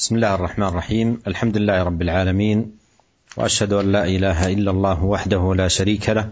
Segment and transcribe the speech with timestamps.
[0.00, 1.22] بسم الله الرحمن الرحيم.
[1.26, 2.72] الحمد لله رب العالمين
[3.36, 6.28] وأشهد أن لا إله إلا الله وحده لا شريك له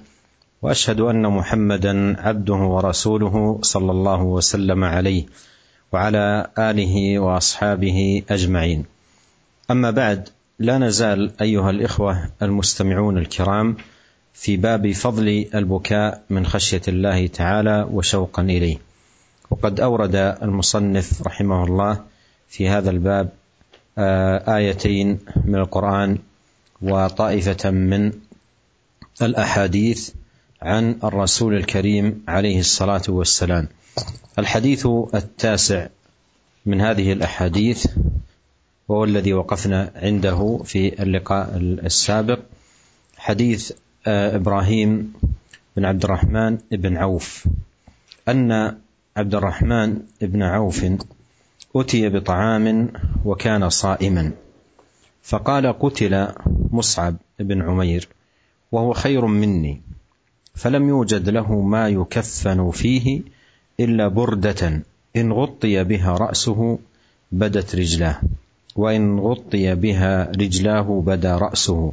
[0.62, 5.26] وأشهد أن محمدا عبده ورسوله صلى الله وسلم عليه
[5.92, 8.84] وعلى آله وأصحابه أجمعين.
[9.70, 10.28] أما بعد
[10.58, 13.76] لا نزال أيها الإخوة المستمعون الكرام
[14.34, 18.78] في باب فضل البكاء من خشية الله تعالى وشوقا إليه.
[19.50, 22.00] وقد أورد المصنف رحمه الله
[22.48, 23.28] في هذا الباب
[23.98, 26.18] آيتين من القرآن
[26.82, 28.12] وطائفة من
[29.22, 30.10] الأحاديث
[30.62, 33.68] عن الرسول الكريم عليه الصلاة والسلام.
[34.38, 35.86] الحديث التاسع
[36.66, 37.86] من هذه الأحاديث
[38.88, 42.38] وهو الذي وقفنا عنده في اللقاء السابق.
[43.16, 43.72] حديث
[44.06, 45.12] إبراهيم
[45.76, 47.48] بن عبد الرحمن بن عوف.
[48.28, 48.76] أن
[49.16, 50.86] عبد الرحمن بن عوف
[51.76, 52.92] أتي بطعام
[53.24, 54.32] وكان صائما.
[55.22, 56.28] فقال قتل
[56.70, 58.08] مصعب بن عمير
[58.72, 59.80] وهو خير مني
[60.54, 63.22] فلم يوجد له ما يكفن فيه
[63.80, 64.82] إلا بردة.
[65.16, 66.78] إن غطي بها رأسه
[67.32, 68.20] بدت رجلاه
[68.76, 71.92] وإن غطي بها رجلاه بدا رأسه.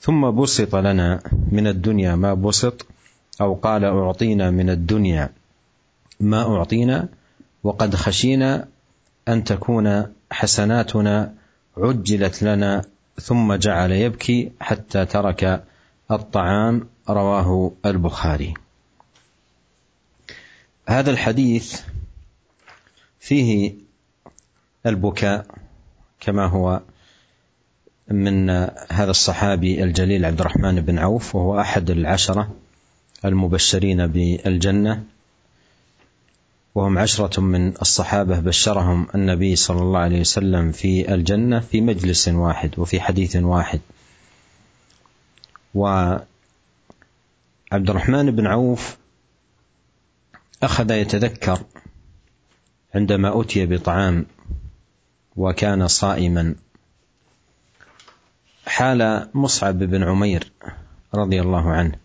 [0.00, 1.20] ثم بسط لنا
[1.52, 2.86] من الدنيا ما بسط
[3.40, 5.30] أو قال أعطينا من الدنيا
[6.20, 7.08] ما أعطينا
[7.64, 8.68] وقد خشينا
[9.28, 11.34] أن تكون حسناتنا
[11.76, 12.84] عجلت لنا
[13.20, 15.64] ثم جعل يبكي حتى ترك
[16.10, 18.54] الطعام رواه البخاري.
[20.88, 21.80] هذا الحديث
[23.20, 23.74] فيه
[24.86, 25.46] البكاء
[26.20, 26.80] كما هو
[28.08, 28.50] من
[28.90, 32.54] هذا الصحابي الجليل عبد الرحمن بن عوف وهو أحد العشرة
[33.24, 35.04] المبشرين بالجنة.
[36.78, 42.78] وهم عشرة من الصحابة بشرهم النبي صلى الله عليه وسلم في الجنة في مجلس واحد
[42.78, 43.80] وفي حديث واحد.
[45.74, 46.26] وعبد
[47.72, 48.96] الرحمن بن عوف
[50.62, 51.60] أخذ يتذكر
[52.94, 54.26] عندما أتي بطعام
[55.36, 56.54] وكان صائما
[58.66, 60.52] حال مصعب بن عمير
[61.14, 61.98] رضي الله عنه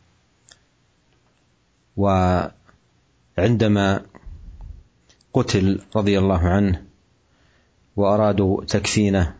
[3.38, 4.12] وعندما
[5.34, 6.82] قتل رضي الله عنه
[7.96, 9.36] وأرادوا تكفينه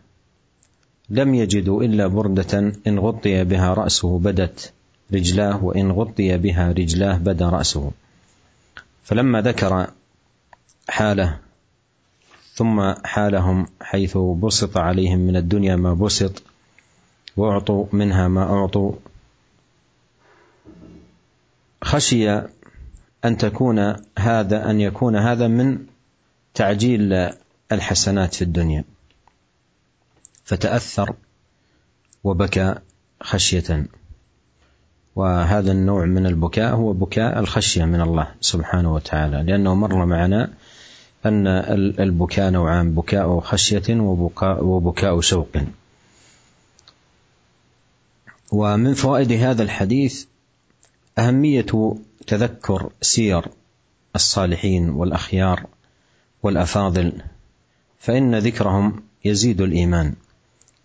[1.10, 4.72] لم يجدوا إلا بردة إن غطي بها رأسه بدت
[5.12, 7.90] رجلاه وإن غطي بها رجلاه بدا رأسه.
[9.04, 9.86] فلما ذكر
[10.88, 11.38] حاله
[12.54, 16.42] ثم حالهم حيث بسط عليهم من الدنيا ما بسط
[17.36, 18.92] وأعطوا منها ما أعطوا
[21.82, 22.42] خشي
[23.24, 25.78] أن تكون هذا أن يكون هذا من
[26.54, 27.30] تعجيل
[27.72, 28.84] الحسنات في الدنيا.
[30.44, 31.14] فتأثر
[32.24, 32.74] وبكى
[33.20, 33.86] خشية.
[35.16, 40.50] وهذا النوع من البكاء هو بكاء الخشية من الله سبحانه وتعالى لأنه مر معنا
[41.26, 41.46] أن
[42.00, 45.56] البكاء نوعان بكاء خشية وبكاء وبكاء شوق.
[48.52, 50.26] ومن فوائد هذا الحديث
[51.18, 53.48] أهمية تذكر سير
[54.14, 55.66] الصالحين والأخيار
[56.42, 57.22] والأفاضل
[57.98, 60.14] فإن ذكرهم يزيد الإيمان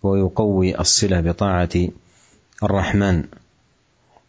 [0.02, 1.88] ويقوي الصلة بطاعة
[2.62, 3.24] الرحمن.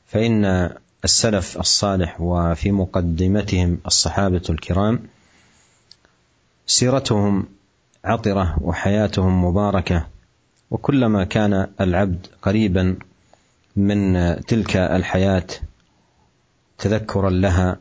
[0.08, 0.70] فإن
[1.04, 5.00] السلف الصالح وفي مقدمتهم الصحابة الكرام
[6.68, 7.46] سيرتهم
[8.06, 10.08] عطرة وحياتهم مباركة
[10.72, 12.98] وكلما كان العبد قريبا
[13.76, 15.48] من تلك الحياة
[16.82, 17.80] تذكرا لها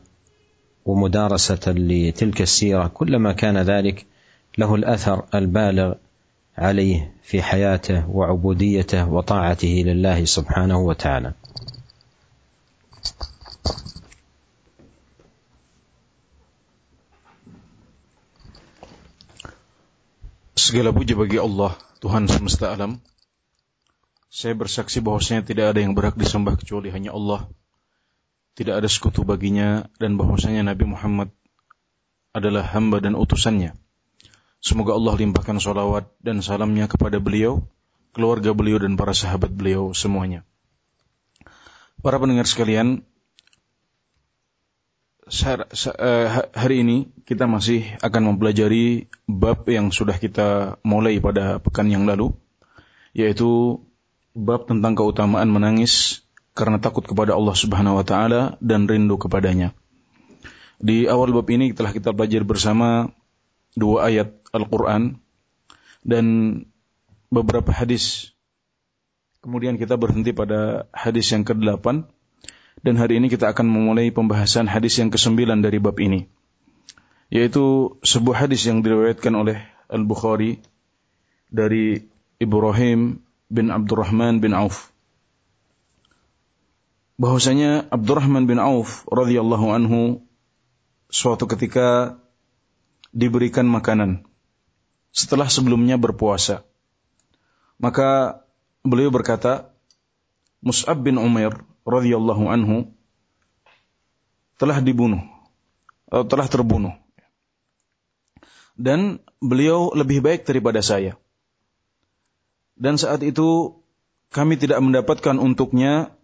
[0.85, 4.05] ومدارسه لتلك السيره كلما كان ذلك
[4.57, 5.93] له الاثر البالغ
[6.57, 11.33] عليه في حياته وعبوديته وطاعته لله سبحانه وتعالى.
[20.61, 21.73] Segala puji bagi Allah,
[22.05, 23.01] Tuhan semesta alam.
[24.29, 27.49] Saya bersaksi bahwasanya tidak ada yang berhak disembah kecuali hanya Allah.
[28.51, 31.31] Tidak ada sekutu baginya dan bahwasanya Nabi Muhammad
[32.35, 33.75] adalah hamba dan utusannya.
[34.61, 37.65] Semoga Allah limpahkan salawat dan salamnya kepada beliau,
[38.13, 40.45] keluarga beliau dan para sahabat beliau semuanya.
[42.01, 43.01] Para pendengar sekalian,
[45.31, 52.05] eh, hari ini kita masih akan mempelajari bab yang sudah kita mulai pada pekan yang
[52.05, 52.35] lalu,
[53.15, 53.81] yaitu
[54.37, 56.20] bab tentang keutamaan menangis
[56.51, 59.71] karena takut kepada Allah Subhanahu wa taala dan rindu kepadanya.
[60.81, 63.13] Di awal bab ini telah kita pelajari bersama
[63.77, 65.21] dua ayat Al-Qur'an
[66.01, 66.25] dan
[67.31, 68.35] beberapa hadis.
[69.41, 72.05] Kemudian kita berhenti pada hadis yang ke-8
[72.81, 76.29] dan hari ini kita akan memulai pembahasan hadis yang ke-9 dari bab ini.
[77.31, 80.59] Yaitu sebuah hadis yang diriwayatkan oleh Al-Bukhari
[81.47, 82.03] dari
[82.41, 84.90] Ibrahim bin Abdurrahman bin Auf.
[87.21, 90.25] Bahwasanya Abdurrahman bin Auf radhiyallahu anhu
[91.05, 92.17] suatu ketika
[93.13, 94.25] diberikan makanan
[95.13, 96.65] setelah sebelumnya berpuasa.
[97.77, 98.41] Maka
[98.81, 99.69] beliau berkata,
[100.65, 102.89] Mus'ab bin Umair radhiyallahu anhu
[104.57, 105.21] telah dibunuh
[106.09, 106.97] atau telah terbunuh.
[108.73, 111.21] Dan beliau lebih baik daripada saya.
[112.73, 113.77] Dan saat itu
[114.33, 116.17] kami tidak mendapatkan untuknya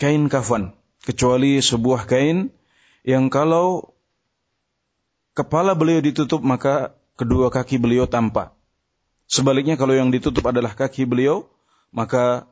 [0.00, 0.72] kain kafan
[1.04, 2.48] kecuali sebuah kain
[3.04, 3.92] yang kalau
[5.36, 8.56] kepala beliau ditutup maka kedua kaki beliau tampak.
[9.30, 11.46] Sebaliknya kalau yang ditutup adalah kaki beliau,
[11.94, 12.50] maka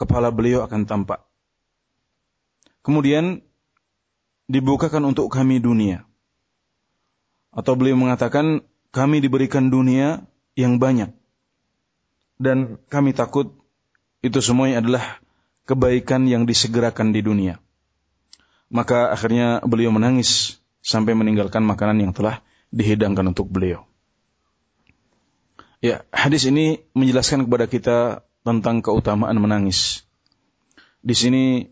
[0.00, 1.20] kepala beliau akan tampak.
[2.80, 3.44] Kemudian
[4.46, 6.06] dibukakan untuk kami dunia.
[7.52, 10.24] Atau beliau mengatakan kami diberikan dunia
[10.54, 11.12] yang banyak.
[12.40, 13.52] Dan kami takut
[14.24, 15.20] itu semuanya adalah
[15.66, 17.58] kebaikan yang disegerakan di dunia.
[18.70, 23.86] Maka akhirnya beliau menangis sampai meninggalkan makanan yang telah dihidangkan untuk beliau.
[25.82, 27.98] Ya, hadis ini menjelaskan kepada kita
[28.42, 30.06] tentang keutamaan menangis.
[31.02, 31.70] Di sini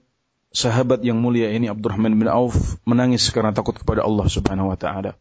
[0.55, 5.19] sahabat yang mulia ini Abdurrahman bin Auf menangis karena takut kepada Allah Subhanahu wa taala.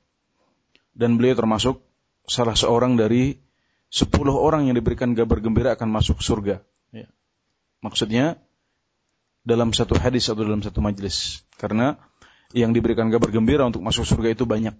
[0.93, 1.81] Dan beliau termasuk
[2.29, 3.41] salah seorang dari
[3.89, 6.61] sepuluh orang yang diberikan kabar gembira akan masuk surga.
[6.93, 7.09] Ya.
[7.81, 8.37] Maksudnya
[9.43, 11.43] dalam satu hadis atau dalam satu majlis.
[11.59, 11.99] Karena
[12.55, 14.75] yang diberikan kabar gembira untuk masuk surga itu banyak.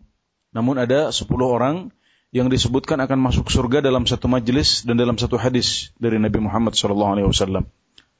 [0.56, 1.92] Namun ada sepuluh orang
[2.34, 6.74] yang disebutkan akan masuk surga dalam satu majelis dan dalam satu hadis dari Nabi Muhammad
[6.74, 7.30] SAW.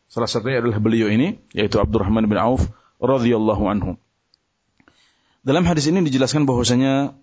[0.06, 2.70] Salah satunya adalah beliau ini, yaitu Abdurrahman bin Auf
[3.02, 3.98] radhiyallahu anhu.
[5.42, 7.18] Dalam hadis ini dijelaskan bahwasanya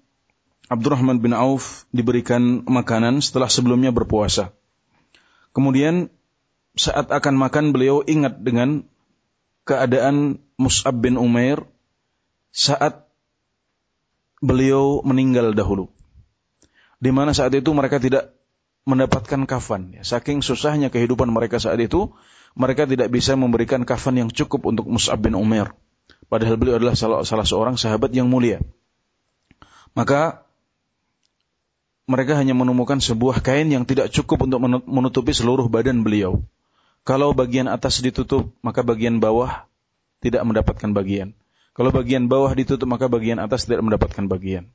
[0.67, 4.51] Abdurrahman bin Auf diberikan makanan setelah sebelumnya berpuasa.
[5.55, 6.11] Kemudian
[6.75, 8.87] saat akan makan beliau ingat dengan
[9.65, 11.65] keadaan Mus'ab bin Umair
[12.51, 13.07] saat
[14.41, 15.93] beliau meninggal dahulu
[17.01, 18.37] di mana saat itu mereka tidak
[18.85, 19.97] mendapatkan kafan.
[19.97, 22.13] Ya, saking susahnya kehidupan mereka saat itu,
[22.53, 25.73] mereka tidak bisa memberikan kafan yang cukup untuk Mus'ab bin Umar.
[26.29, 28.61] Padahal beliau adalah salah, salah seorang sahabat yang mulia.
[29.97, 30.47] Maka
[32.07, 36.45] mereka hanya menemukan sebuah kain yang tidak cukup untuk menutupi seluruh badan beliau.
[37.05, 39.67] Kalau bagian atas ditutup, maka bagian bawah
[40.21, 41.33] tidak mendapatkan bagian.
[41.73, 44.69] Kalau bagian bawah ditutup, maka bagian atas tidak mendapatkan bagian.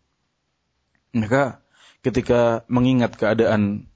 [1.14, 1.62] Maka
[2.02, 3.88] ketika mengingat keadaan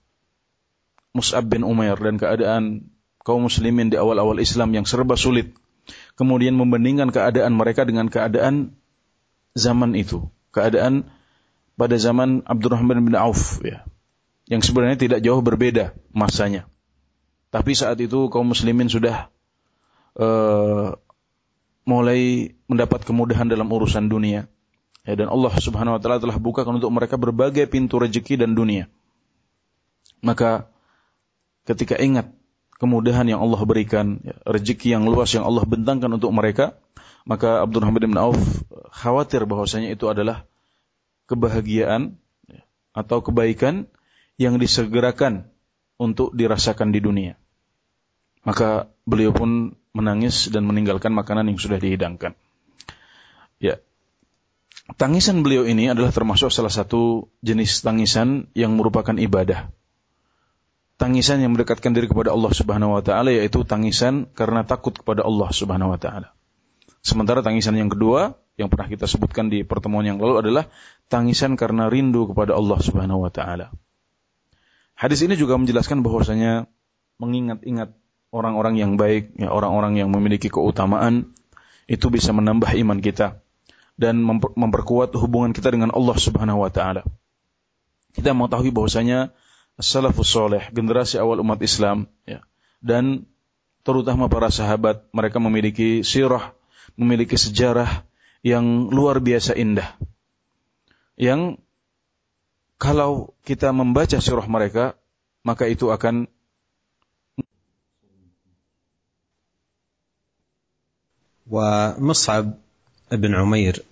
[1.14, 2.94] Mus'ab bin Umair dan keadaan
[3.26, 5.54] kaum muslimin di awal-awal Islam yang serba sulit.
[6.14, 8.78] Kemudian membandingkan keadaan mereka dengan keadaan
[9.58, 10.30] zaman itu.
[10.54, 11.10] Keadaan
[11.78, 13.86] pada zaman Abdurrahman bin Auf ya.
[14.50, 16.66] Yang sebenarnya tidak jauh berbeda masanya.
[17.50, 19.34] Tapi saat itu kaum muslimin sudah
[20.18, 20.94] uh,
[21.90, 24.46] mulai mendapat kemudahan dalam urusan dunia.
[25.02, 28.86] Ya, dan Allah Subhanahu wa taala telah bukakan untuk mereka berbagai pintu rezeki dan dunia.
[30.22, 30.70] Maka
[31.66, 32.30] ketika ingat
[32.78, 36.78] kemudahan yang Allah berikan, ya, rezeki yang luas yang Allah bentangkan untuk mereka,
[37.26, 38.38] maka Abdurrahman bin Auf
[38.94, 40.46] khawatir bahwasanya itu adalah
[41.26, 42.62] kebahagiaan ya,
[42.94, 43.90] atau kebaikan
[44.38, 45.50] yang disegerakan
[45.98, 47.39] untuk dirasakan di dunia.
[48.48, 52.38] Maka beliau pun menangis dan meninggalkan makanan yang sudah dihidangkan.
[53.60, 53.84] Ya,
[54.98, 59.70] Tangisan beliau ini adalah termasuk salah satu jenis tangisan yang merupakan ibadah.
[60.98, 65.50] Tangisan yang mendekatkan diri kepada Allah Subhanahu wa taala yaitu tangisan karena takut kepada Allah
[65.54, 66.34] Subhanahu wa taala.
[67.06, 70.68] Sementara tangisan yang kedua yang pernah kita sebutkan di pertemuan yang lalu adalah
[71.08, 73.70] tangisan karena rindu kepada Allah Subhanahu wa taala.
[74.98, 76.68] Hadis ini juga menjelaskan bahwasanya
[77.22, 77.96] mengingat-ingat
[78.30, 81.34] orang-orang yang baik, ya orang-orang yang memiliki keutamaan
[81.90, 83.42] itu bisa menambah iman kita
[84.00, 84.22] dan
[84.56, 87.04] memperkuat hubungan kita dengan Allah Subhanahu wa taala.
[88.14, 89.34] Kita mengetahui bahwasanya
[89.82, 92.46] salafus soleh, generasi awal umat Islam ya,
[92.80, 93.28] dan
[93.84, 96.54] terutama para sahabat, mereka memiliki sirah,
[96.96, 98.06] memiliki sejarah
[98.46, 99.98] yang luar biasa indah.
[101.20, 101.60] Yang
[102.80, 104.96] kalau kita membaca sirah mereka,
[105.44, 106.32] maka itu akan
[111.50, 112.54] ومصعب
[113.12, 113.84] ابن عمير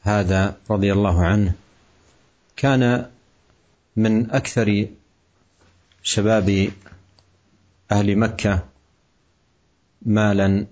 [0.00, 1.52] هذا رضي الله عنه
[2.56, 3.06] كان
[3.96, 4.86] من أكثر
[6.02, 6.68] شباب
[7.92, 8.64] أهل مكة
[10.02, 10.66] مالا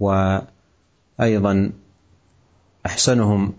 [0.00, 1.72] وأيضا
[2.86, 3.54] أحسنهم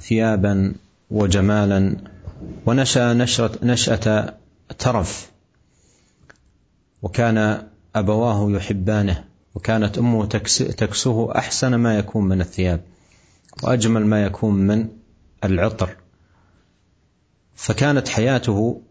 [0.00, 0.74] ثيابا
[1.10, 1.96] وجمالا
[2.66, 4.34] ونشأ نشرة نشأة
[4.78, 5.30] ترف
[7.02, 9.27] وكان أبواه يحبانه
[9.58, 10.26] وكانت أمه
[10.76, 12.80] تكسوه أحسن ما يكون من الثياب
[13.62, 14.88] وأجمل ما يكون من
[15.44, 15.96] العطر.
[17.54, 18.82] فكانت حياته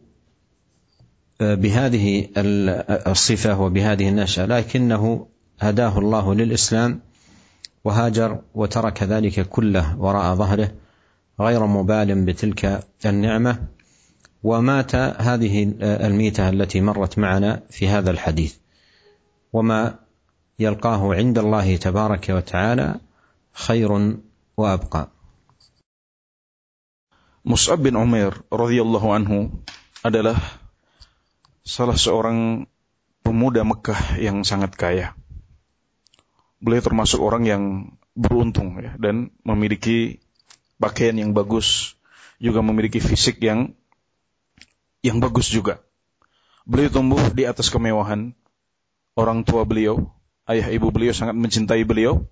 [1.39, 2.27] بهذه
[3.07, 5.27] الصفة وبهذه النشأة لكنه
[5.59, 7.00] هداه الله للإسلام
[7.83, 10.71] وهاجر وترك ذلك كله وراء ظهره
[11.39, 13.63] غير مبال بتلك النعمة
[14.43, 18.55] ومات هذه الميتة التي مرت معنا في هذا الحديث.
[19.53, 20.06] وما
[20.58, 22.88] يلقاه عند الله تبارك وتعالى
[23.52, 23.90] خير
[24.56, 25.04] وأبقى
[27.42, 29.50] Mus'ab bin Umair radhiyallahu anhu
[30.06, 30.38] adalah
[31.66, 32.70] salah seorang
[33.26, 35.18] pemuda Mekah yang sangat kaya.
[36.62, 37.62] Beliau termasuk orang yang
[38.14, 40.22] beruntung ya dan memiliki
[40.78, 41.99] pakaian yang bagus,
[42.38, 43.75] juga memiliki fisik yang
[45.02, 45.82] yang bagus juga.
[46.62, 48.38] Beliau tumbuh di atas kemewahan.
[49.18, 50.14] Orang tua beliau,
[50.47, 52.25] ayah ibu beliau sangat mencintai beliau.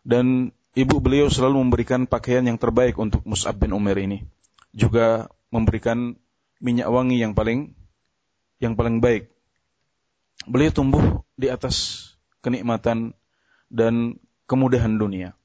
[0.00, 4.24] Dan ibu beliau selalu memberikan pakaian yang terbaik untuk Mus'ab bin Umair ini.
[4.72, 6.16] Juga memberikan
[6.60, 7.76] minyak wangi yang paling
[8.60, 9.28] yang paling baik.
[10.48, 11.04] Beliau tumbuh
[11.36, 12.08] di atas
[12.40, 13.12] kenikmatan
[13.68, 14.16] dan
[14.48, 15.36] kemudahan dunia.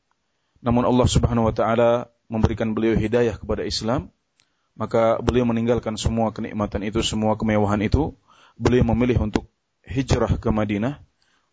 [0.63, 4.09] Namun Allah Subhanahu wa taala memberikan beliau hidayah kepada Islam,
[4.73, 8.15] maka beliau meninggalkan semua kenikmatan itu, semua kemewahan itu,
[8.55, 9.47] beliau memilih untuk
[9.83, 11.03] hijrah ke Madinah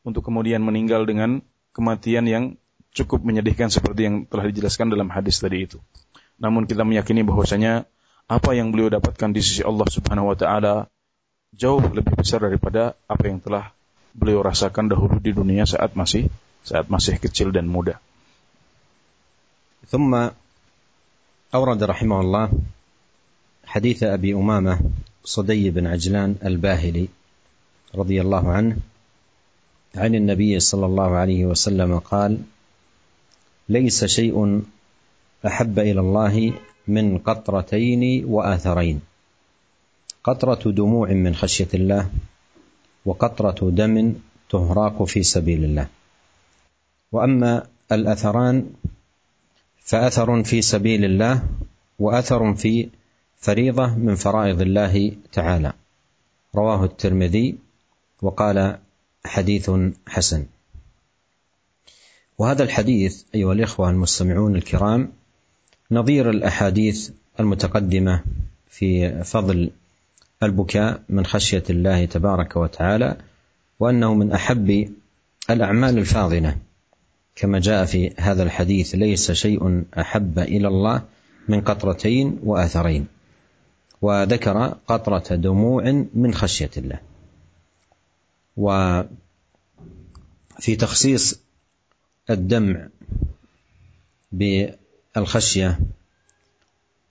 [0.08, 1.44] untuk kemudian meninggal dengan
[1.76, 2.44] kematian yang
[2.96, 5.78] cukup menyedihkan seperti yang telah dijelaskan dalam hadis tadi itu.
[6.42, 7.86] Namun kita meyakini bahwasanya
[8.28, 10.90] apa yang beliau dapatkan di sisi Allah Subhanahu wa taala
[11.56, 13.72] jauh lebih besar daripada apa yang telah
[14.18, 16.28] beliau rasakan dahulu di dunia saat masih
[16.66, 18.02] saat masih kecil dan muda.
[19.88, 20.12] ثم
[21.56, 22.46] أورد رحمه الله
[23.72, 24.80] حديث أبي أمامة
[25.24, 27.08] صدي بن عجلان الباهلي
[27.96, 28.76] رضي الله عنه
[29.97, 32.39] عن النبي صلى الله عليه وسلم قال
[33.69, 34.63] ليس شيء
[35.47, 36.53] أحب إلى الله
[36.89, 39.01] من قطرتين وآثرين
[40.25, 42.11] قطرة دموع من خشية الله
[43.07, 44.15] وقطرة دم
[44.51, 45.87] تهراق في سبيل الله.
[47.13, 48.71] وأما الأثران
[49.85, 51.43] فأثر في سبيل الله
[51.99, 52.89] وأثر في
[53.39, 55.73] فريضة من فرائض الله تعالى.
[56.55, 57.59] رواه الترمذي
[58.23, 58.79] وقال
[59.25, 59.71] حديث
[60.07, 60.47] حسن.
[62.39, 65.13] وهذا الحديث أيها الإخوة المستمعون الكرام
[65.91, 67.11] نظير الأحاديث
[67.41, 68.23] المتقدمة
[68.71, 69.71] في فضل
[70.43, 73.17] البكاء من خشية الله تبارك وتعالى
[73.81, 74.93] وأنه من أحب
[75.51, 76.57] الأعمال الفاضلة.
[77.37, 81.03] كما جاء في هذا الحديث ليس شيء أحب إلى الله
[81.49, 83.07] من قطرتين وآثرين
[84.03, 87.12] وذكر قطرة دموع من خشية الله.
[88.57, 89.07] وفي
[90.79, 91.41] تخصيص
[92.31, 92.89] الدمع
[95.17, 95.81] الخشيه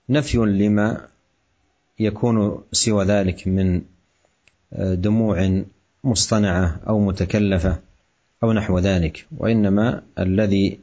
[0.10, 1.08] نفي لما
[2.00, 3.82] يكون سوى ذلك من
[4.82, 5.64] دموع
[6.04, 7.80] مصطنعة أو متكلفة
[8.44, 9.26] أو نحو ذلك.
[9.38, 10.80] وإنما الذي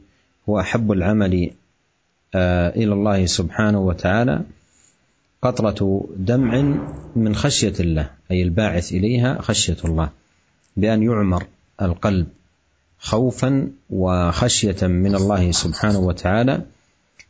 [0.48, 1.50] هو أحب العمل
[2.76, 4.42] إلى الله سبحانه وتعالى
[5.42, 6.78] قطرة دمع
[7.16, 10.10] من خشية الله أي الباعث إليها خشية الله.
[10.78, 11.46] بأن يعمر
[11.82, 12.26] القلب
[12.98, 16.62] خوفا وخشية من الله سبحانه وتعالى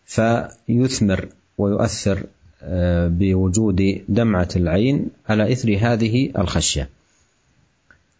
[0.07, 1.29] فيثمر
[1.59, 2.27] ويؤثر
[2.63, 6.89] آه، بوجود دمعة العين على إثر هذه الخشية.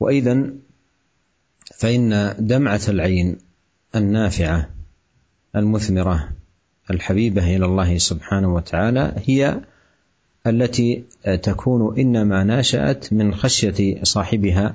[0.01, 0.51] وإذا
[1.79, 3.37] فإن دمعة العين
[3.97, 4.69] النافعة
[5.57, 6.29] المثمرة
[6.91, 9.61] الحبيبة إلى الله سبحانه وتعالى هي
[10.47, 11.05] التي
[11.43, 14.75] تكون إنما ناشأت من خشية صاحبها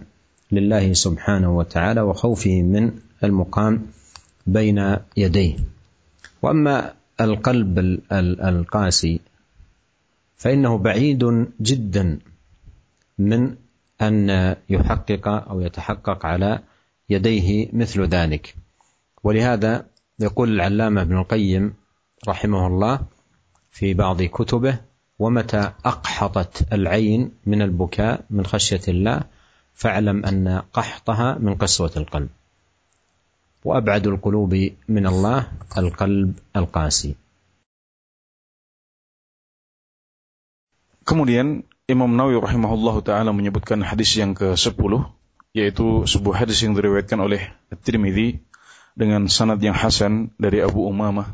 [0.56, 2.92] لله سبحانه وتعالى وخوفه من
[3.24, 3.86] المقام
[4.48, 5.56] بين يديه.
[6.42, 7.80] وأما القلب
[8.42, 9.20] القاسي
[10.36, 12.20] فإنه بعيد جدا
[13.18, 13.56] من
[14.02, 16.60] أن يحقق أو يتحقق على
[17.10, 18.56] يديه مثل ذلك.
[19.24, 19.86] ولهذا
[20.20, 21.74] يقول العلامة ابن القيم
[22.28, 23.00] رحمه الله
[23.72, 24.80] في بعض كتبه
[25.20, 29.24] ومتى أقحطت العين من البكاء من خشية الله
[29.79, 32.29] فاعلم ان قحطها من قسوه القلب
[33.65, 34.53] وابعد القلوب
[34.89, 35.39] من الله
[35.79, 37.15] القلب القاسي
[41.09, 45.09] Kemudian Imam Nawawi rahimahullah taala menyebutkan hadis yang ke-10
[45.57, 48.45] yaitu sebuah hadis yang diriwayatkan oleh At-Tirmidzi
[48.93, 51.33] dengan sanad yang hasan dari Abu Umamah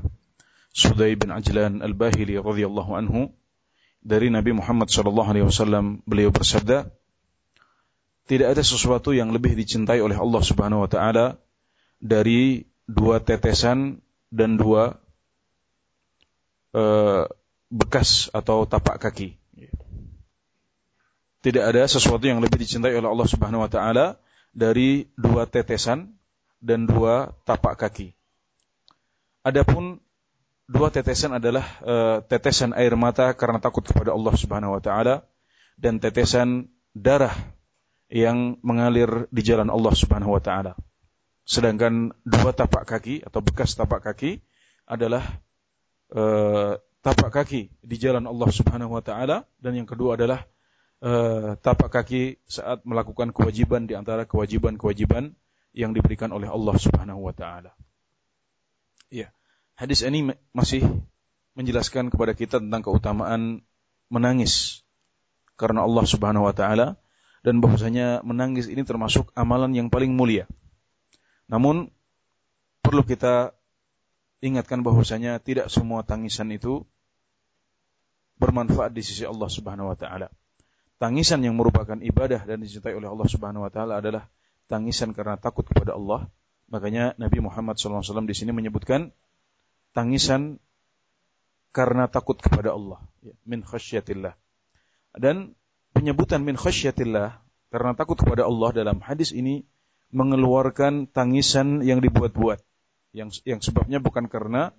[0.70, 3.34] Sudai bin Ajlan Al-Bahili radhiyallahu anhu
[3.98, 6.94] dari Nabi Muhammad sallallahu alaihi wasallam beliau bersabda
[8.29, 11.41] tidak ada sesuatu yang lebih dicintai oleh Allah Subhanahu wa taala
[11.97, 15.01] dari dua tetesan dan dua
[16.77, 17.25] uh,
[17.73, 19.39] bekas atau tapak kaki
[21.39, 24.19] tidak ada sesuatu yang lebih dicintai oleh Allah Subhanahu wa taala
[24.51, 26.11] dari dua tetesan
[26.59, 28.11] dan dua tapak kaki.
[29.47, 30.03] Adapun
[30.67, 35.23] dua tetesan adalah uh, tetesan air mata karena takut kepada Allah Subhanahu wa taala
[35.79, 37.31] dan tetesan darah
[38.09, 40.73] yang mengalir di jalan Allah Subhanahu wa taala.
[41.45, 44.41] Sedangkan dua tapak kaki atau bekas tapak kaki
[44.89, 45.21] adalah
[46.13, 50.45] uh, tapak kaki di jalan Allah Subhanahu wa taala dan yang kedua adalah
[51.05, 55.33] uh, tapak kaki saat melakukan kewajiban di antara kewajiban-kewajiban
[55.73, 57.77] yang diberikan oleh Allah Subhanahu wa taala.
[59.13, 59.29] Ya.
[59.77, 60.83] Hadis ini masih
[61.55, 63.63] menjelaskan kepada kita tentang keutamaan
[64.11, 64.83] menangis
[65.55, 66.99] karena Allah Subhanahu wa taala
[67.45, 70.45] dan bahwasanya menangis ini termasuk amalan yang paling mulia.
[71.47, 71.89] Namun
[72.83, 73.55] perlu kita
[74.39, 76.83] ingatkan bahwasanya tidak semua tangisan itu
[78.39, 80.31] bermanfaat di sisi Allah Subhanahu wa taala
[80.99, 84.27] tangisan yang merupakan ibadah dan dicintai oleh Allah Subhanahu wa taala adalah
[84.67, 86.27] tangisan karena takut kepada Allah.
[86.69, 89.09] Makanya Nabi Muhammad SAW di sini menyebutkan
[89.95, 90.61] tangisan
[91.73, 94.37] karena takut kepada Allah, ya, min khasyatillah.
[95.17, 95.57] Dan
[95.93, 99.65] penyebutan min khasyatillah karena takut kepada Allah dalam hadis ini
[100.09, 102.61] mengeluarkan tangisan yang dibuat-buat
[103.13, 104.73] yang yang sebabnya bukan karena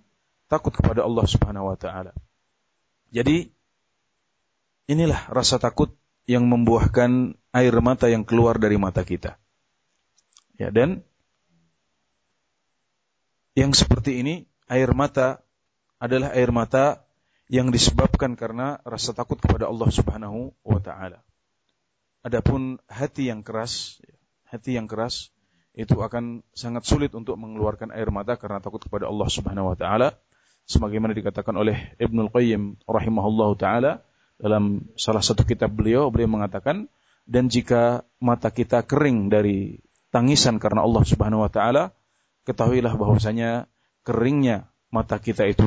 [0.51, 2.15] takut kepada Allah Subhanahu wa taala.
[3.11, 3.51] Jadi
[4.91, 5.95] inilah rasa takut
[6.27, 9.39] yang membuahkan air mata yang keluar dari mata kita.
[10.59, 11.03] Ya, dan
[13.59, 15.43] yang seperti ini air mata
[15.99, 17.03] adalah air mata
[17.51, 21.27] yang disebabkan karena rasa takut kepada Allah Subhanahu wa taala.
[22.23, 23.99] Adapun hati yang keras,
[24.47, 25.35] hati yang keras
[25.75, 30.15] itu akan sangat sulit untuk mengeluarkan air mata karena takut kepada Allah Subhanahu wa taala
[30.71, 34.07] sebagaimana dikatakan oleh Ibnul Qayyim rahimahullahu taala
[34.39, 36.87] dalam salah satu kitab beliau, beliau mengatakan,
[37.27, 39.83] dan jika mata kita kering dari
[40.15, 41.99] tangisan karena Allah Subhanahu wa taala,
[42.47, 43.67] ketahuilah bahwasanya
[44.07, 45.67] keringnya mata kita itu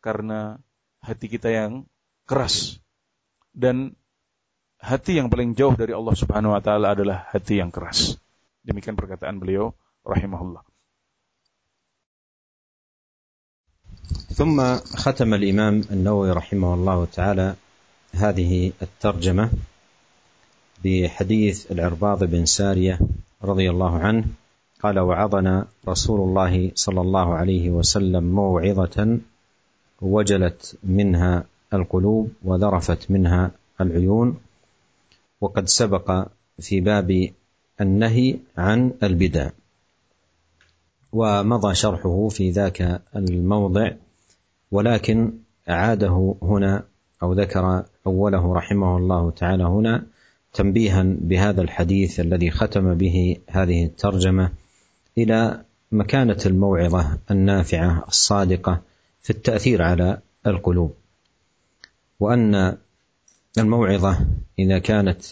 [0.00, 0.56] karena
[1.02, 1.88] hati kita yang
[2.28, 2.78] keras.
[3.54, 3.96] Dan
[4.78, 8.20] hati yang paling jauh dari Allah Subhanahu wa taala adalah hati yang keras.
[8.62, 9.74] Demikian perkataan beliau
[10.06, 10.62] rahimahullah.
[14.38, 17.48] ثم ختم الإمام النووي رحمه الله تعالى
[18.14, 19.50] هذه الترجمة
[20.84, 22.98] بحديث العرباض بن سارية
[23.42, 24.24] رضي الله عنه
[24.80, 29.18] قال وعظنا رسول الله صلى الله عليه وسلم موعظة
[30.02, 34.36] وجلت منها القلوب وذرفت منها العيون
[35.40, 36.28] وقد سبق
[36.60, 37.30] في باب
[37.80, 39.50] النهي عن البدع.
[41.12, 43.90] ومضى شرحه في ذاك الموضع
[44.70, 45.32] ولكن
[45.68, 46.84] اعاده هنا
[47.22, 50.06] أو ذكر أوله رحمه الله تعالى هنا
[50.52, 54.50] تنبيها بهذا الحديث الذي ختم به هذه الترجمة
[55.18, 58.80] إلى مكانة الموعظة النافعة الصادقة
[59.22, 60.94] في التأثير على القلوب
[62.20, 62.76] وأن
[63.58, 64.26] الموعظة
[64.58, 65.22] إذا كانت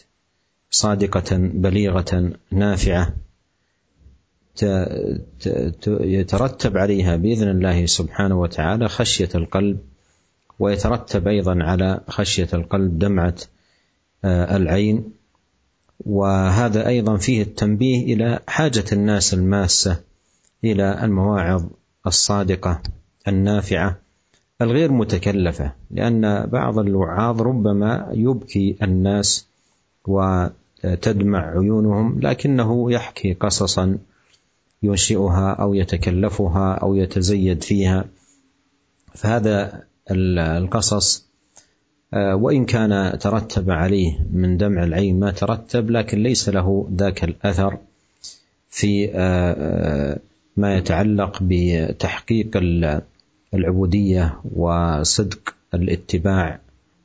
[0.71, 3.15] صادقة بليغة نافعة
[5.87, 9.79] يترتب عليها بإذن الله سبحانه وتعالى خشية القلب
[10.59, 13.35] ويترتب أيضا على خشية القلب دمعة
[14.25, 15.13] آه، العين
[16.07, 20.01] وهذا أيضا فيه التنبيه إلى حاجة الناس الماسة
[20.65, 21.65] إلى المواعظ
[22.07, 22.83] الصادقة.
[23.29, 23.97] النافعة
[24.63, 29.47] الغير متكلفة لأن بعض الوعاظ ربما يبكي الناس
[30.07, 33.99] وتدمع عيونهم لكنه يحكي قصصا
[34.83, 38.05] ينشئها أو يتكلفها أو يتزيد فيها.
[39.15, 41.27] فهذا القصص
[42.15, 47.79] آه، وإن كان ترتب عليه من دمع العين ما ترتب لكن ليس له ذاك الأثر
[48.71, 50.19] في آه، آه،
[50.57, 52.51] ما يتعلق بتحقيق
[53.57, 56.61] العبودية وصدق الاتباع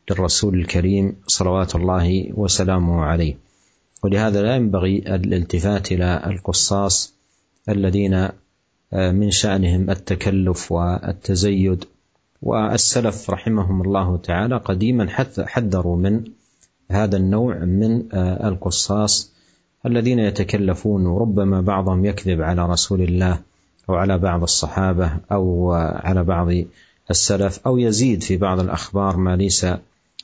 [0.09, 3.35] للرسول الكريم صلوات الله وسلامه عليه.
[4.03, 7.13] ولهذا لا ينبغي الالتفات إلى القصاص
[7.69, 8.29] الذين
[8.93, 11.85] من شأنهم التكلف والتزيد.
[12.41, 15.07] والسلف رحمهم الله تعالى قديما
[15.39, 16.23] حذروا من
[16.91, 18.15] هذا النوع من
[18.49, 19.31] القصاص
[19.85, 21.05] الذين يتكلفون.
[21.05, 23.39] وربما بعضهم يكذب على رسول الله
[23.91, 26.47] أو على بعض الصحابة أو على بعض
[27.09, 29.65] السلف أو يزيد في بعض الأخبار ما ليس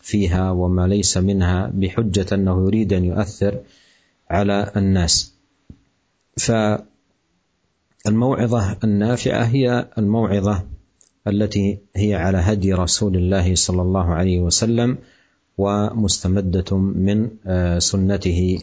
[0.02, 3.60] فيها وما ليس منها بحجة أنه يريد أن يؤثر
[4.30, 5.34] على الناس.
[8.06, 10.64] فالموعظة النافعة هي الموعظة
[11.28, 14.98] التي هي على هدي رسول الله صلى الله عليه وسلم
[15.58, 17.30] ومستمدة من
[17.80, 18.60] سنته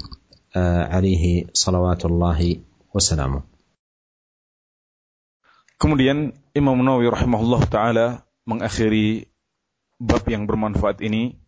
[0.56, 2.56] عليه صلوات الله
[2.94, 3.53] وسلامه.
[5.78, 8.06] Kemudian Imam Nawawi rahimahullah taala
[8.46, 9.26] mengakhiri
[9.98, 11.38] bab yang bermanfaat ini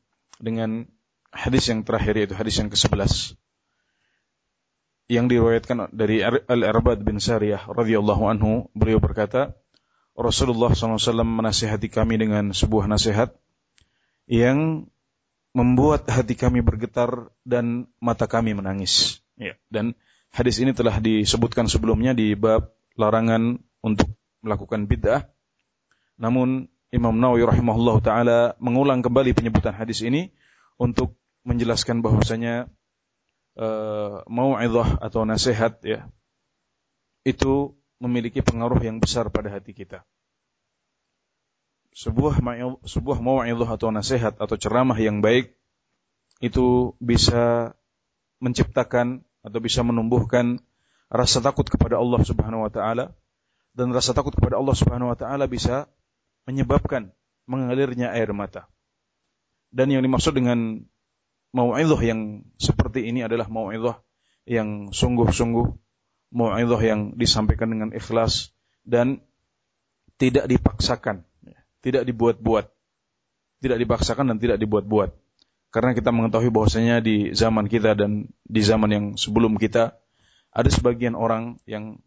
[0.42, 0.88] dengan
[1.30, 3.36] hadis yang terakhir yaitu hadis yang ke-11
[5.06, 9.54] yang diriwayatkan dari Al-Arbad bin Sariyah radhiyallahu anhu beliau berkata
[10.16, 13.36] Rasulullah SAW menasihati kami dengan sebuah nasihat
[14.26, 14.90] yang
[15.54, 19.22] membuat hati kami bergetar dan mata kami menangis.
[19.36, 19.92] Ya, dan
[20.32, 24.10] hadis ini telah disebutkan sebelumnya di bab larangan untuk
[24.42, 25.30] melakukan bid'ah.
[26.18, 30.34] Namun Imam Nawawi rahimahullah taala mengulang kembali penyebutan hadis ini
[30.74, 31.14] untuk
[31.46, 32.66] menjelaskan bahwasanya
[33.54, 36.10] uh, mau'izah atau nasihat ya
[37.22, 40.02] itu memiliki pengaruh yang besar pada hati kita.
[41.96, 42.42] Sebuah
[42.84, 45.54] sebuah mau'izah atau nasihat atau ceramah yang baik
[46.44, 47.72] itu bisa
[48.42, 50.60] menciptakan atau bisa menumbuhkan
[51.08, 53.16] rasa takut kepada Allah Subhanahu wa taala
[53.76, 55.84] dan rasa takut kepada Allah Subhanahu wa taala bisa
[56.48, 57.12] menyebabkan
[57.44, 58.64] mengalirnya air mata.
[59.68, 60.80] Dan yang dimaksud dengan
[61.52, 64.00] mau'izah yang seperti ini adalah mau'izah
[64.48, 65.76] yang sungguh-sungguh,
[66.32, 68.56] mau'izah yang disampaikan dengan ikhlas
[68.88, 69.20] dan
[70.16, 71.28] tidak dipaksakan,
[71.84, 72.72] tidak dibuat-buat.
[73.56, 75.12] Tidak dipaksakan dan tidak dibuat-buat.
[75.72, 79.96] Karena kita mengetahui bahwasanya di zaman kita dan di zaman yang sebelum kita
[80.56, 82.00] ada sebagian orang yang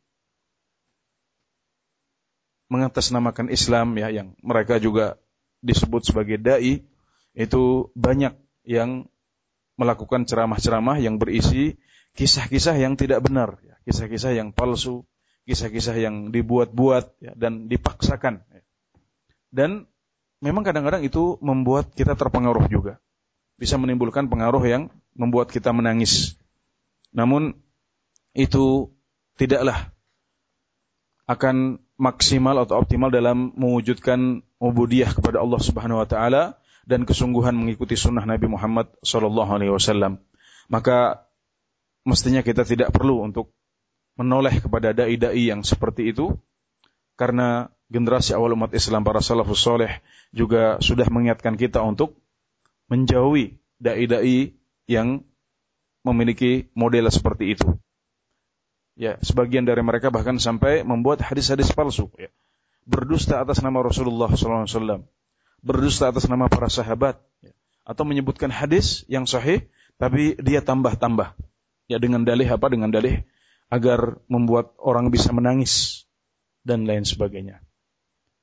[2.69, 5.17] mengatasnamakan Islam ya yang mereka juga
[5.59, 6.85] disebut sebagai dai
[7.33, 7.63] itu
[7.97, 8.33] banyak
[8.65, 9.09] yang
[9.79, 11.79] melakukan ceramah-ceramah yang berisi
[12.19, 13.79] kisah-kisah yang tidak benar, ya.
[13.87, 15.07] kisah-kisah yang palsu,
[15.47, 18.43] kisah-kisah yang dibuat-buat ya, dan dipaksakan.
[18.51, 18.61] Ya.
[19.49, 19.69] Dan
[20.43, 22.99] memang kadang-kadang itu membuat kita terpengaruh juga,
[23.55, 26.35] bisa menimbulkan pengaruh yang membuat kita menangis.
[27.15, 27.55] Namun
[28.35, 28.91] itu
[29.39, 29.95] tidaklah
[31.23, 36.55] akan maksimal atau optimal dalam mewujudkan ubudiyah kepada Allah Subhanahu wa taala
[36.87, 40.23] dan kesungguhan mengikuti sunnah Nabi Muhammad Sallallahu Alaihi Wasallam.
[40.71, 41.27] Maka
[42.07, 43.51] mestinya kita tidak perlu untuk
[44.15, 46.39] menoleh kepada dai-dai yang seperti itu,
[47.19, 49.99] karena generasi awal umat Islam para salafus soleh
[50.31, 52.15] juga sudah mengingatkan kita untuk
[52.87, 54.55] menjauhi dai-dai
[54.87, 55.27] yang
[56.07, 57.67] memiliki model seperti itu.
[58.99, 62.27] Ya, sebagian dari mereka bahkan sampai membuat hadis-hadis palsu, ya.
[62.83, 65.07] berdusta atas nama Rasulullah SAW
[65.63, 67.51] berdusta atas nama para sahabat ya.
[67.83, 69.67] atau menyebutkan hadis yang sahih
[69.99, 71.35] tapi dia tambah-tambah
[71.91, 73.27] ya dengan dalih apa dengan dalih
[73.69, 76.05] agar membuat orang bisa menangis
[76.63, 77.61] dan lain sebagainya.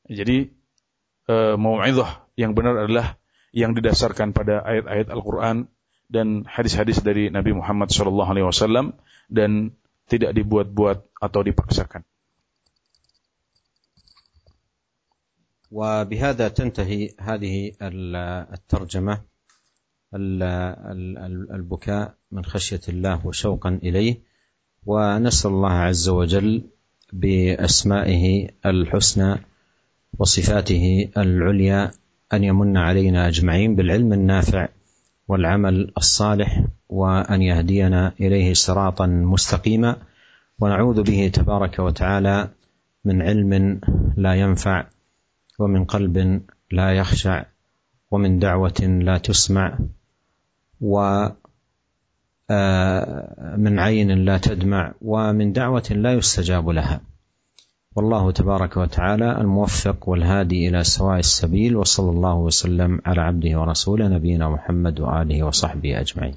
[0.07, 0.55] Jadi
[1.27, 3.19] e, mau'izah yang benar adalah
[3.51, 5.67] yang didasarkan pada ayat-ayat Al-Qur'an
[6.07, 8.95] dan hadis-hadis dari Nabi Muhammad SAW
[9.27, 9.75] dan
[10.07, 12.03] tidak dibuat-buat atau dipaksakan.
[15.67, 17.73] وبهذا تنتهي هذه
[18.55, 19.21] الترجمه
[21.55, 24.17] البكاء من خشيه الله وشوقا اليه
[24.87, 26.63] ونسال الله عز وجل
[27.13, 29.37] باسمائه الحسنى
[30.19, 31.91] وصفاته العليا
[32.33, 34.69] ان يمن علينا اجمعين بالعلم النافع
[35.29, 36.65] والعمل الصالح
[36.97, 39.97] وأن يهدينا إليه صراطا مستقيما.
[40.61, 42.49] ونعوذ به تبارك وتعالى
[43.05, 43.81] من علم
[44.17, 44.85] لا ينفع
[45.59, 47.45] ومن قلب لا يخشع
[48.11, 49.79] ومن دعوة لا تسمع
[50.81, 51.33] ومن
[52.51, 57.01] آه، عين لا تدمع ومن دعوة لا يستجاب لها.
[57.97, 64.49] والله تبارك وتعالى الموفق والهادي إلى سواء السبيل وصلى الله وسلم على عبده ورسوله نبينا
[64.49, 66.35] محمد وآله وصحبه أجمعين.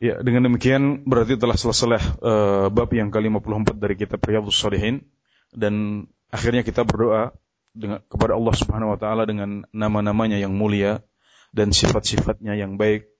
[0.00, 5.04] Ya, dengan demikian berarti telah selesai uh, bab yang ke-54 dari kitab Riyadhus Shalihin
[5.52, 7.34] dan Akhirnya kita berdoa
[7.74, 11.02] dengan, kepada Allah Subhanahu wa taala dengan nama-namanya yang mulia
[11.50, 13.10] dan sifat-sifatnya yang baik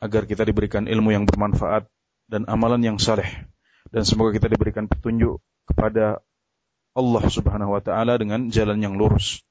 [0.00, 1.84] agar kita diberikan ilmu yang bermanfaat
[2.24, 3.28] dan amalan yang saleh
[3.92, 6.24] dan semoga kita diberikan petunjuk kepada
[6.96, 9.44] Allah Subhanahu wa taala dengan jalan yang lurus.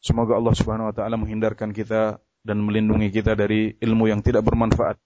[0.00, 4.96] Semoga Allah Subhanahu wa taala menghindarkan kita dan melindungi kita dari ilmu yang tidak bermanfaat.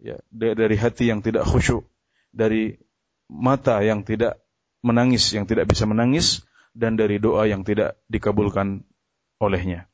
[0.00, 1.84] Ya, dari hati yang tidak khusyuk,
[2.32, 2.80] dari
[3.28, 4.40] mata yang tidak
[4.80, 6.40] menangis, yang tidak bisa menangis,
[6.72, 8.88] dan dari doa yang tidak dikabulkan
[9.36, 9.92] olehnya.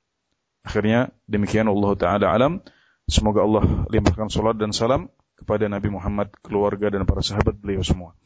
[0.63, 2.63] Akhirnya demikian Allah Ta'ala alam.
[3.07, 8.19] Semoga Allah limpahkan salat dan salam kepada Nabi Muhammad, keluarga dan para sahabat beliau semua.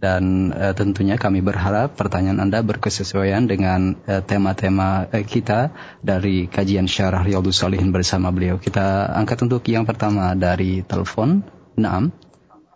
[0.00, 6.88] dan uh, tentunya kami berharap pertanyaan Anda berkesesuaian dengan uh, tema-tema uh, kita dari kajian
[6.88, 8.56] syarah Riyadhus Salihin bersama beliau.
[8.56, 11.44] Kita angkat untuk yang pertama dari telepon.
[11.76, 12.16] Naam.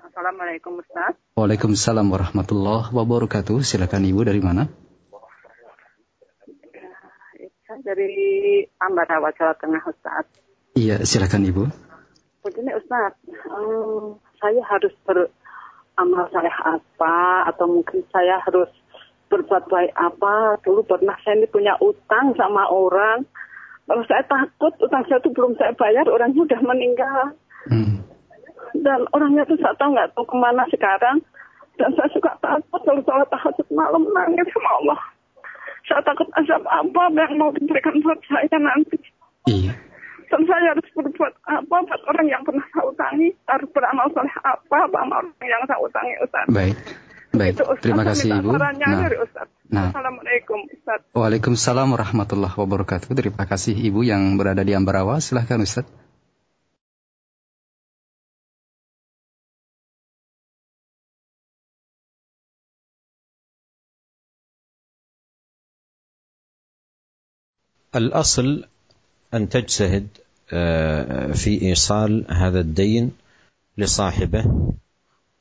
[0.04, 1.16] Assalamualaikum Ustaz.
[1.34, 3.64] Waalaikumsalam warahmatullahi wabarakatuh.
[3.64, 4.68] Silakan Ibu dari mana?
[7.74, 10.24] Dari Ambarawa, Jawa Tengah Ustaz.
[10.78, 11.62] Iya, silakan Ibu.
[12.44, 13.18] Begini Ustaz,
[13.50, 15.32] um, saya harus ber,
[15.98, 18.70] amal saya apa atau mungkin saya harus
[19.30, 20.58] berbuat baik apa.
[20.62, 23.26] Dulu pernah saya ini punya utang sama orang.
[23.84, 27.34] Kalau saya takut utang saya itu belum saya bayar orangnya sudah meninggal.
[27.64, 27.96] Hmm.
[28.84, 31.16] dan orangnya itu saya tahu nggak tahu ke mana sekarang.
[31.80, 35.00] Dan saya suka takut kalau sholat tahajud malam nangis sama Allah.
[35.88, 38.98] Saya takut azab apa yang mau diberikan buat saya nanti.
[39.48, 39.72] Iya
[40.29, 44.77] dan saya harus berbuat apa buat orang yang pernah saya utangi harus beramal soleh apa
[44.93, 46.77] sama orang yang saya utangi Ustaz baik
[47.29, 47.83] baik Itu, Ustaz.
[47.85, 48.73] terima kasih Ibu nah.
[48.73, 49.47] dari Ustaz.
[49.69, 49.93] Nah.
[49.93, 50.99] Assalamualaikum Ustaz.
[51.13, 55.85] Waalaikumsalam warahmatullahi wabarakatuh terima kasih Ibu yang berada di Ambarawa silahkan Ustaz
[67.95, 68.65] الأصل
[69.34, 70.06] أن تجتهد
[70.52, 73.12] آه، في إيصال هذا الدين
[73.78, 74.72] لصاحبه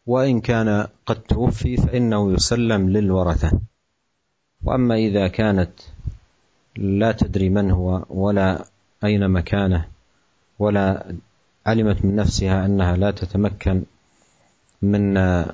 [0.06, 3.60] وإن كان قد توفي فإنه يسلم للورثة.
[4.64, 5.72] وأما إذا كانت
[6.78, 8.66] لا تدري من هو ولا
[9.04, 9.86] أين مكانه
[10.60, 11.16] ولا
[11.66, 13.84] علمت من نفسها أنها لا تتمكن
[14.82, 15.54] من آه،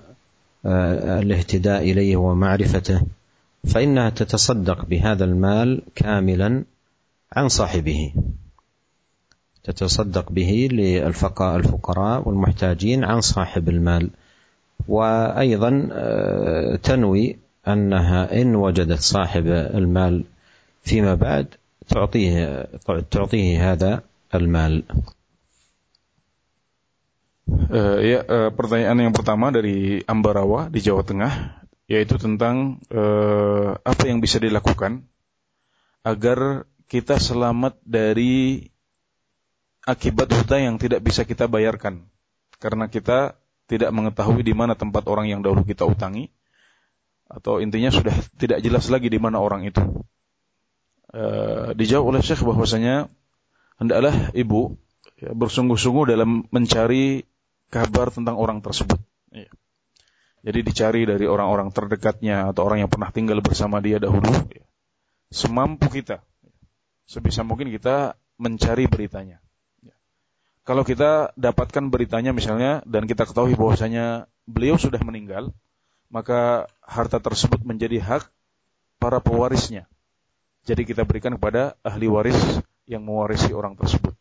[1.19, 3.01] الاهتداء إليه ومعرفته
[3.67, 6.63] فإنها تتصدق بهذا المال كاملا
[7.33, 8.13] عن صاحبه
[9.63, 14.09] تتصدق به للفقراء والمحتاجين عن صاحب المال
[14.87, 17.37] وأيضا آه، تنوي
[17.67, 20.23] أنها إن وجدت صاحب المال
[20.83, 21.47] فيما بعد
[21.87, 22.67] تعطيه
[23.11, 24.01] تعطيه هذا
[24.35, 24.83] المال.
[27.49, 34.05] Uh, ya, uh, pertanyaan yang pertama dari Ambarawa di Jawa Tengah yaitu tentang uh, apa
[34.05, 35.09] yang bisa dilakukan
[36.05, 38.65] agar kita selamat dari
[39.85, 42.09] akibat hutang yang tidak bisa kita bayarkan
[42.57, 43.37] karena kita
[43.69, 46.33] tidak mengetahui di mana tempat orang yang dahulu kita utangi
[47.29, 49.79] atau intinya sudah tidak jelas lagi di mana orang itu.
[51.13, 51.23] E,
[51.77, 53.05] dijawab oleh Syekh bahwasanya
[53.77, 54.73] hendaklah ibu
[55.21, 57.21] ya, bersungguh-sungguh dalam mencari
[57.69, 58.97] kabar tentang orang tersebut.
[59.29, 59.53] Ya.
[60.41, 64.33] Jadi dicari dari orang-orang terdekatnya atau orang yang pernah tinggal bersama dia dahulu.
[64.49, 64.65] Ya.
[65.29, 66.25] Semampu kita
[67.09, 69.41] sebisa mungkin kita mencari beritanya.
[69.81, 69.97] Ya.
[70.61, 75.49] Kalau kita dapatkan beritanya misalnya dan kita ketahui bahwasanya beliau sudah meninggal,
[76.13, 78.29] maka harta tersebut menjadi hak
[79.01, 79.89] para pewarisnya.
[80.69, 82.37] Jadi kita berikan kepada ahli waris
[82.85, 84.13] yang mewarisi orang tersebut.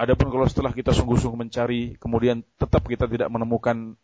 [0.00, 4.00] Adapun kalau setelah kita sungguh-sungguh mencari, kemudian tetap kita tidak menemukan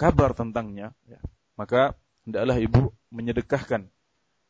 [0.00, 1.20] kabar tentangnya, ya,
[1.60, 1.92] maka
[2.24, 3.92] hendaklah ibu menyedekahkan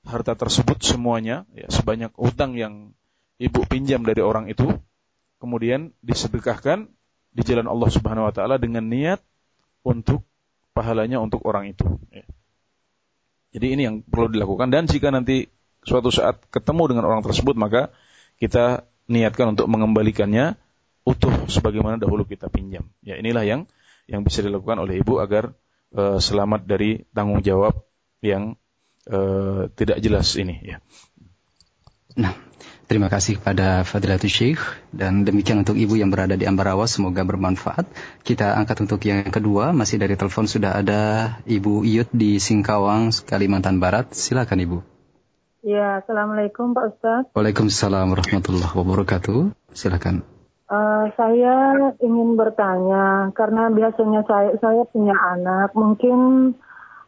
[0.06, 2.94] harta tersebut semuanya ya, sebanyak utang yang
[3.42, 4.70] ibu pinjam dari orang itu
[5.42, 6.88] kemudian disedekahkan
[7.36, 9.20] di jalan Allah Subhanahu wa taala dengan niat
[9.84, 10.24] untuk
[10.72, 12.24] pahalanya untuk orang itu ya.
[13.52, 15.48] Jadi ini yang perlu dilakukan dan jika nanti
[15.84, 17.92] suatu saat ketemu dengan orang tersebut maka
[18.36, 20.58] kita niatkan untuk mengembalikannya
[21.06, 22.90] utuh sebagaimana dahulu kita pinjam.
[23.00, 23.60] Ya inilah yang
[24.10, 25.54] yang bisa dilakukan oleh ibu agar
[25.94, 27.86] uh, selamat dari tanggung jawab
[28.20, 28.58] yang
[29.10, 30.78] uh, tidak jelas ini ya.
[32.16, 32.32] Nah,
[32.86, 34.62] Terima kasih kepada Fadilatul Syekh
[34.94, 37.82] dan demikian untuk ibu yang berada di Ambarawa semoga bermanfaat.
[38.22, 43.82] Kita angkat untuk yang kedua masih dari telepon sudah ada Ibu Iyut di Singkawang, Kalimantan
[43.82, 44.14] Barat.
[44.14, 44.78] Silakan Ibu.
[45.66, 47.34] Ya, Assalamualaikum Pak Ustadz.
[47.34, 49.50] Waalaikumsalam warahmatullahi wabarakatuh.
[49.74, 50.22] Silakan.
[50.70, 56.54] Uh, saya ingin bertanya karena biasanya saya saya punya anak mungkin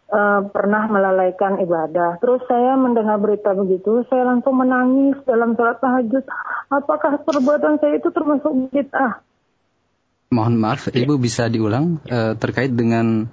[0.09, 2.21] uh, pernah melalaikan ibadah.
[2.21, 6.25] Terus saya mendengar berita begitu, saya langsung menangis dalam sholat tahajud.
[6.73, 9.25] Apakah perbuatan saya itu termasuk bid'ah?
[10.29, 13.33] Mohon maaf, Ibu bisa diulang uh, terkait dengan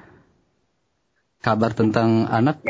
[1.44, 2.64] kabar tentang anak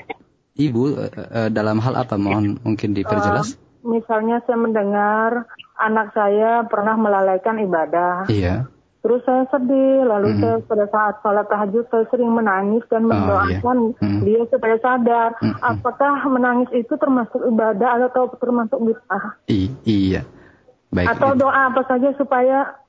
[0.58, 2.18] Ibu uh, dalam hal apa?
[2.18, 3.54] Mohon mungkin diperjelas.
[3.54, 5.46] Uh, misalnya saya mendengar
[5.78, 8.26] anak saya pernah melalaikan ibadah.
[8.32, 8.72] Iya.
[9.06, 10.40] Terus saya sedih, lalu mm.
[10.42, 14.10] saya pada saat sholat tahajud saya sering menangis dan mendoakan oh, iya.
[14.10, 14.20] mm.
[14.26, 15.38] dia supaya sadar.
[15.46, 15.62] Mm.
[15.62, 19.38] Apakah menangis itu termasuk ibadah atau termasuk bid'ah?
[19.86, 20.26] iya.
[20.90, 21.06] Baik.
[21.14, 22.82] Atau doa apa saja supaya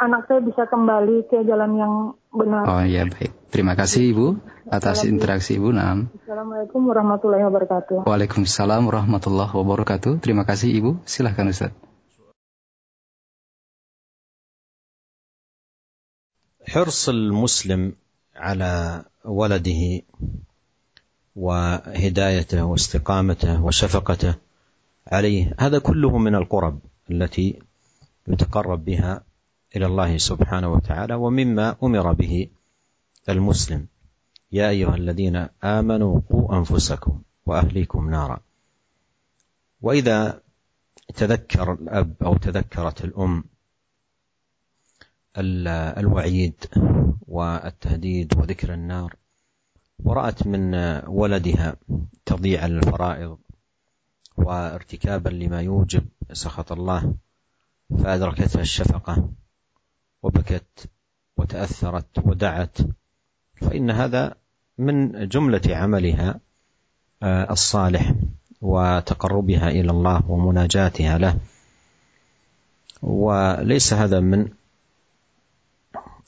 [0.00, 1.94] anak saya bisa kembali ke jalan yang
[2.32, 2.64] benar.
[2.64, 3.52] Oh iya baik.
[3.52, 4.26] Terima kasih Ibu
[4.72, 5.68] atas interaksi Ibu.
[5.74, 6.08] Nam.
[6.24, 8.08] Assalamualaikum warahmatullahi wabarakatuh.
[8.08, 10.22] Waalaikumsalam warahmatullahi wabarakatuh.
[10.24, 10.90] Terima kasih Ibu.
[11.04, 11.87] Silahkan Ustaz.
[16.68, 17.92] حرص المسلم
[18.36, 20.02] على ولده
[21.36, 24.34] وهدايته واستقامته وشفقته
[25.06, 27.58] عليه هذا كله من القرب التي
[28.28, 29.24] يتقرب بها
[29.76, 32.48] إلى الله سبحانه وتعالى ومما أمر به
[33.28, 33.86] المسلم.
[34.52, 38.40] يا أيها الذين آمنوا قوا أنفسكم وأهليكم نارا.
[39.82, 40.40] وإذا
[41.14, 43.44] تذكر الأب أو تذكرت الأم
[45.38, 46.64] الوعيد
[47.26, 49.14] والتهديد وذكر النار.
[50.04, 50.74] ورأت من
[51.06, 51.76] ولدها
[52.26, 53.38] تضييع الفرائض
[54.36, 57.14] وارتكابا لما يوجب سخط الله
[58.02, 59.28] فأدركتها الشفقة
[60.22, 60.88] وبكت
[61.36, 62.78] وتأثرت ودعت.
[63.56, 64.34] فإن هذا
[64.78, 66.40] من جملة عملها
[67.22, 68.14] الصالح
[68.60, 71.38] وتقربها إلى الله ومناجاتها له.
[73.02, 74.48] وليس هذا من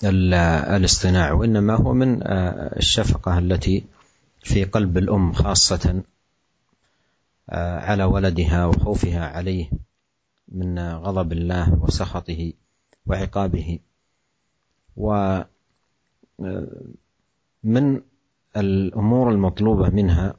[0.04, 3.84] الاصطناع وإنما هو من آه، الشفقة التي
[4.42, 6.02] في قلب الأم خاصة
[7.50, 9.70] آه، على ولدها وخوفها عليه
[10.48, 12.52] من غضب الله وسخطه
[13.06, 13.78] وعقابه.
[14.96, 15.44] ومن
[16.40, 18.00] آه،
[18.56, 20.34] الأمور المطلوبة منها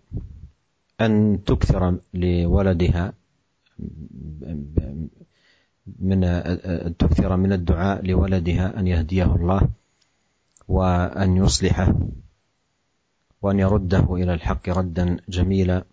[1.01, 3.13] أن تكثر لولدها
[5.99, 6.21] من
[6.99, 9.61] تكثر من الدعاء لولدها أن يهديه الله
[10.67, 11.95] وأن يصلحه
[13.41, 15.83] وأن يرده إلى الحق ردا جميلا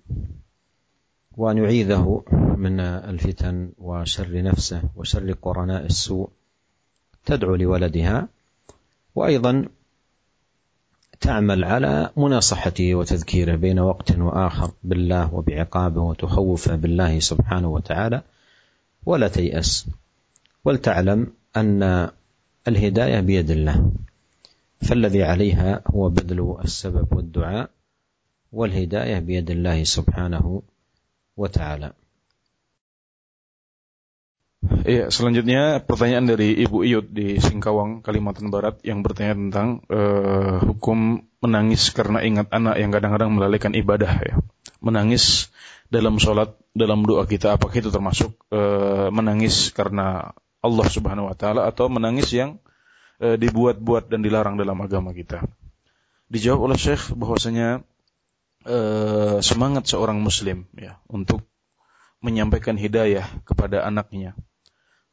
[1.36, 2.24] وأن يعيذه
[2.56, 6.28] من الفتن وشر نفسه وشر قرناء السوء
[7.24, 8.28] تدعو لولدها
[9.14, 9.68] وأيضا
[11.20, 18.22] تعمل على مناصحته وتذكيره بين وقت وآخر بالله وبعقابه وتخوفه بالله سبحانه وتعالى
[19.07, 19.89] ولا تيأس
[20.65, 22.09] ولتعلم أن
[22.67, 23.91] الهداية بيد الله
[24.81, 27.69] فالذي عليها هو بذل السبب والدعاء
[28.51, 30.61] والهداية بيد الله سبحانه
[31.37, 31.91] وتعالى
[34.63, 41.27] Iya, selanjutnya pertanyaan dari Ibu Iyut di Singkawang, Kalimantan Barat yang bertanya tentang uh, hukum
[41.43, 44.39] menangis karena ingat anak yang kadang-kadang melalaikan ibadah ya.
[44.79, 45.51] Menangis
[45.88, 48.60] dalam sholat, dalam doa kita, apakah itu termasuk e,
[49.08, 52.60] menangis karena Allah Subhanahu Wa Taala atau menangis yang
[53.16, 55.44] e, dibuat-buat dan dilarang dalam agama kita?
[56.28, 57.80] Dijawab oleh Syekh bahwasanya
[58.68, 58.78] e,
[59.40, 61.48] semangat seorang Muslim ya untuk
[62.20, 64.36] menyampaikan hidayah kepada anaknya,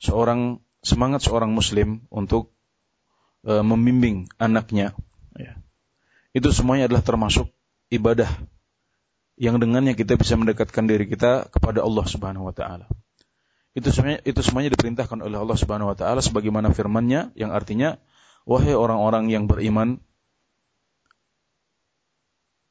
[0.03, 2.51] seorang semangat seorang Muslim untuk
[3.47, 4.91] e, membimbing anaknya,
[5.39, 5.55] ya,
[6.35, 7.47] itu semuanya adalah termasuk
[7.87, 8.27] ibadah
[9.35, 12.87] yang dengannya kita bisa mendekatkan diri kita kepada Allah Subhanahu wa taala.
[13.75, 17.99] Itu semuanya itu semuanya diperintahkan oleh Allah Subhanahu wa taala sebagaimana firman-Nya yang artinya
[18.47, 19.99] wahai orang-orang yang beriman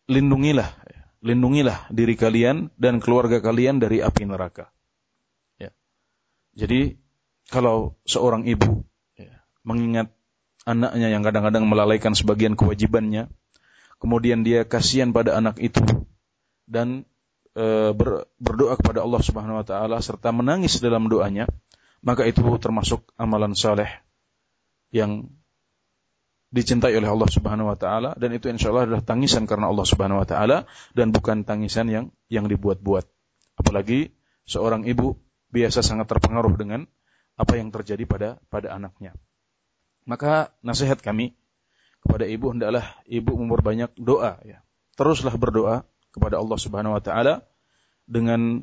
[0.09, 0.73] lindungilah
[1.25, 4.69] lindungilah diri kalian dan keluarga kalian dari api neraka.
[5.57, 5.73] Ya.
[6.53, 7.01] Jadi
[7.49, 8.85] kalau seorang ibu
[9.17, 10.13] ya, mengingat
[10.69, 13.33] anaknya yang kadang-kadang melalaikan sebagian kewajibannya,
[14.01, 15.81] kemudian dia kasihan pada anak itu,
[16.65, 17.05] dan
[17.55, 21.49] e, ber, berdoa kepada Allah Subhanahu wa taala serta menangis dalam doanya,
[22.05, 23.89] maka itu termasuk amalan saleh
[24.95, 25.29] yang
[26.55, 30.23] dicintai oleh Allah Subhanahu wa taala dan itu insya Allah adalah tangisan karena Allah Subhanahu
[30.23, 33.03] wa taala dan bukan tangisan yang yang dibuat-buat.
[33.59, 34.15] Apalagi
[34.47, 35.19] seorang ibu
[35.51, 36.87] biasa sangat terpengaruh dengan
[37.35, 39.19] apa yang terjadi pada pada anaknya.
[40.07, 41.35] Maka nasihat kami
[42.05, 44.63] kepada ibu hendaklah ibu memperbanyak doa ya.
[44.95, 45.83] Teruslah berdoa
[46.15, 47.43] kepada Allah Subhanahu wa taala
[48.07, 48.63] dengan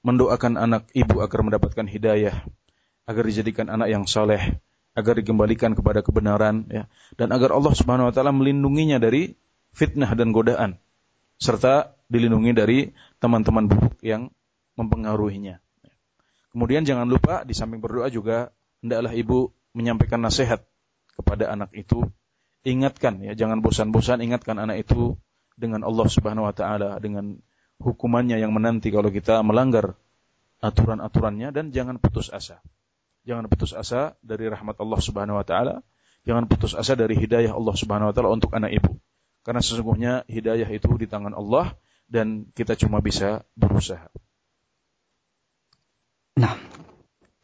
[0.00, 2.40] mendoakan anak ibu agar mendapatkan hidayah,
[3.04, 4.56] agar dijadikan anak yang saleh,
[4.96, 6.88] agar dikembalikan kepada kebenaran ya
[7.20, 9.36] dan agar Allah Subhanahu wa taala melindunginya dari
[9.76, 10.80] fitnah dan godaan
[11.36, 12.78] serta dilindungi dari
[13.20, 14.32] teman-teman buruk yang
[14.80, 15.60] mempengaruhinya.
[16.56, 20.64] Kemudian jangan lupa di samping berdoa juga hendaklah ibu menyampaikan nasihat
[21.12, 22.08] kepada anak itu.
[22.64, 25.20] Ingatkan ya, jangan bosan-bosan ingatkan anak itu
[25.56, 27.40] dengan Allah Subhanahu wa taala, dengan
[27.80, 29.96] hukumannya yang menanti kalau kita melanggar
[30.60, 32.60] aturan-aturannya dan jangan putus asa.
[33.26, 35.82] Jangan putus asa dari rahmat Allah Subhanahu wa taala,
[36.22, 38.96] jangan putus asa dari hidayah Allah Subhanahu wa taala untuk anak ibu.
[39.42, 41.74] Karena sesungguhnya hidayah itu di tangan Allah
[42.06, 44.10] dan kita cuma bisa berusaha.
[46.36, 46.52] Nah,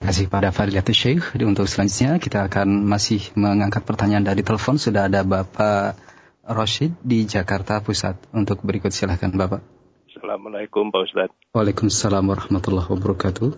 [0.03, 1.39] kasih pada Fadilatul Syekh.
[1.41, 4.77] Untuk selanjutnya kita akan masih mengangkat pertanyaan dari telepon.
[4.77, 5.97] Sudah ada Bapak
[6.43, 8.35] Rashid di Jakarta Pusat.
[8.35, 9.63] Untuk berikut silahkan Bapak.
[10.11, 11.39] Assalamualaikum Pak Ustadz.
[11.55, 13.51] Waalaikumsalam warahmatullahi wabarakatuh.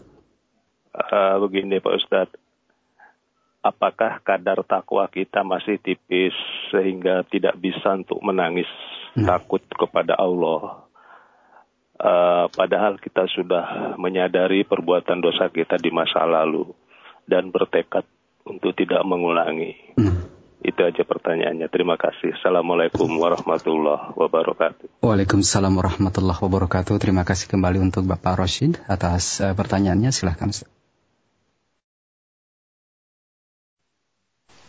[0.95, 2.39] Uh, begini Pak Ustadz,
[3.65, 6.37] apakah kadar takwa kita masih tipis
[6.69, 8.69] sehingga tidak bisa untuk menangis
[9.17, 9.25] hmm.
[9.25, 10.85] takut kepada Allah.
[11.95, 16.69] Uh, padahal kita sudah menyadari perbuatan dosa kita di masa lalu
[17.25, 18.05] dan bertekad
[18.45, 19.73] untuk tidak mengulangi.
[19.97, 20.34] Hmm.
[20.64, 21.72] Itu aja pertanyaannya.
[21.72, 22.36] Terima kasih.
[22.36, 25.00] Assalamualaikum warahmatullahi wabarakatuh.
[25.00, 27.00] Waalaikumsalam warahmatullahi wabarakatuh.
[27.00, 30.12] Terima kasih kembali untuk Bapak Rashid atas uh, pertanyaannya.
[30.12, 30.52] Silahkan.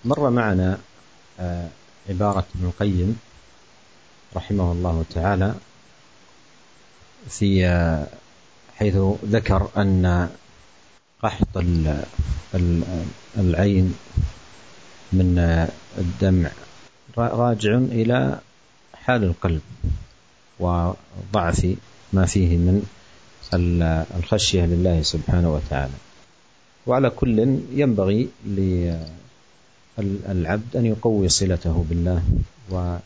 [0.00, 0.80] مر معنا
[2.08, 3.20] عبارة ابن القيم
[4.36, 5.54] رحمه الله تعالى
[7.28, 7.68] في
[8.80, 10.28] حيث ذكر أن
[11.22, 11.54] قحط
[13.36, 13.94] العين
[15.13, 15.37] من
[15.97, 16.49] الدمع.
[17.17, 18.39] راجع إلى
[18.93, 19.61] حال القلب
[20.59, 21.75] وضعف
[22.13, 22.83] ما فيه من
[24.19, 25.93] الخشية لله سبحانه وتعالى.
[26.87, 28.29] وعلى كل ينبغي
[30.29, 32.23] العبد أن يقوي صلته بالله
[32.69, 32.99] وأن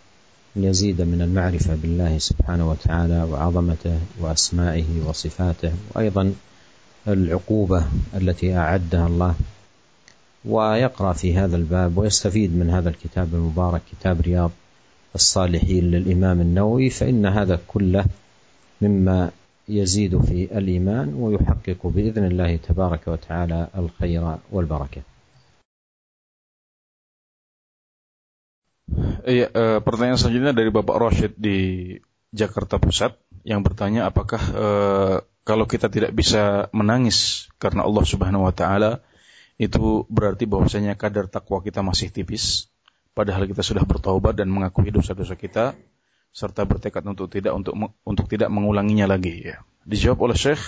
[0.56, 6.34] يزيد من المعرفة بالله سبحانه وتعالى وعظمته وأسمائه وصفاته وأيضا
[7.08, 7.86] العقوبة
[8.16, 9.36] التي أعدها الله
[10.46, 14.52] ويقرأ في هذا الباب ويستفيد من هذا الكتاب المبارك كتاب رياض
[15.16, 18.06] الصالحين للإمام النووي فإن هذا كله
[18.82, 19.32] مما
[19.70, 25.02] يزيد في الإيمان ويحقق بإذن الله تبارك وتعالى الخير والبركة.
[29.30, 31.94] Iya, e, pertanyaan selanjutnya dari Bapak Roshid di
[32.34, 34.68] Jakarta Pusat yang bertanya apakah e,
[35.46, 39.06] kalau kita tidak bisa menangis karena Allah Subhanahu wa taala
[39.60, 42.72] itu berarti bahwasanya kadar takwa kita masih tipis
[43.12, 45.76] padahal kita sudah bertaubat dan mengakui dosa-dosa kita
[46.32, 47.76] serta bertekad untuk tidak untuk
[48.08, 49.60] untuk tidak mengulanginya lagi ya.
[49.84, 50.62] Dijawab oleh Syekh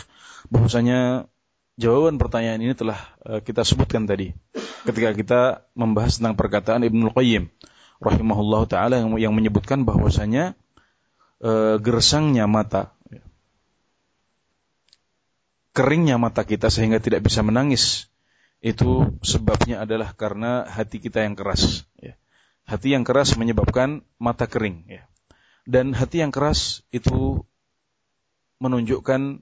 [0.51, 1.31] bahwasanya
[1.79, 4.35] jawaban pertanyaan ini telah e, kita sebutkan tadi
[4.83, 5.41] ketika kita
[5.77, 7.47] membahas tentang perkataan Ibnu Qayyim
[8.03, 10.57] rahimahullah taala yang, yang menyebutkan bahwasanya
[11.39, 12.91] e, gersangnya mata
[15.71, 18.10] keringnya mata kita sehingga tidak bisa menangis
[18.61, 22.13] itu sebabnya adalah karena hati kita yang keras ya.
[22.69, 25.03] hati yang keras menyebabkan mata kering ya.
[25.65, 27.41] dan hati yang keras itu
[28.61, 29.41] menunjukkan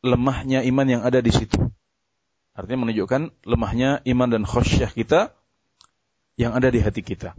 [0.00, 1.60] lemahnya iman yang ada di situ
[2.56, 5.36] artinya menunjukkan lemahnya iman dan khosyah kita
[6.40, 7.36] yang ada di hati kita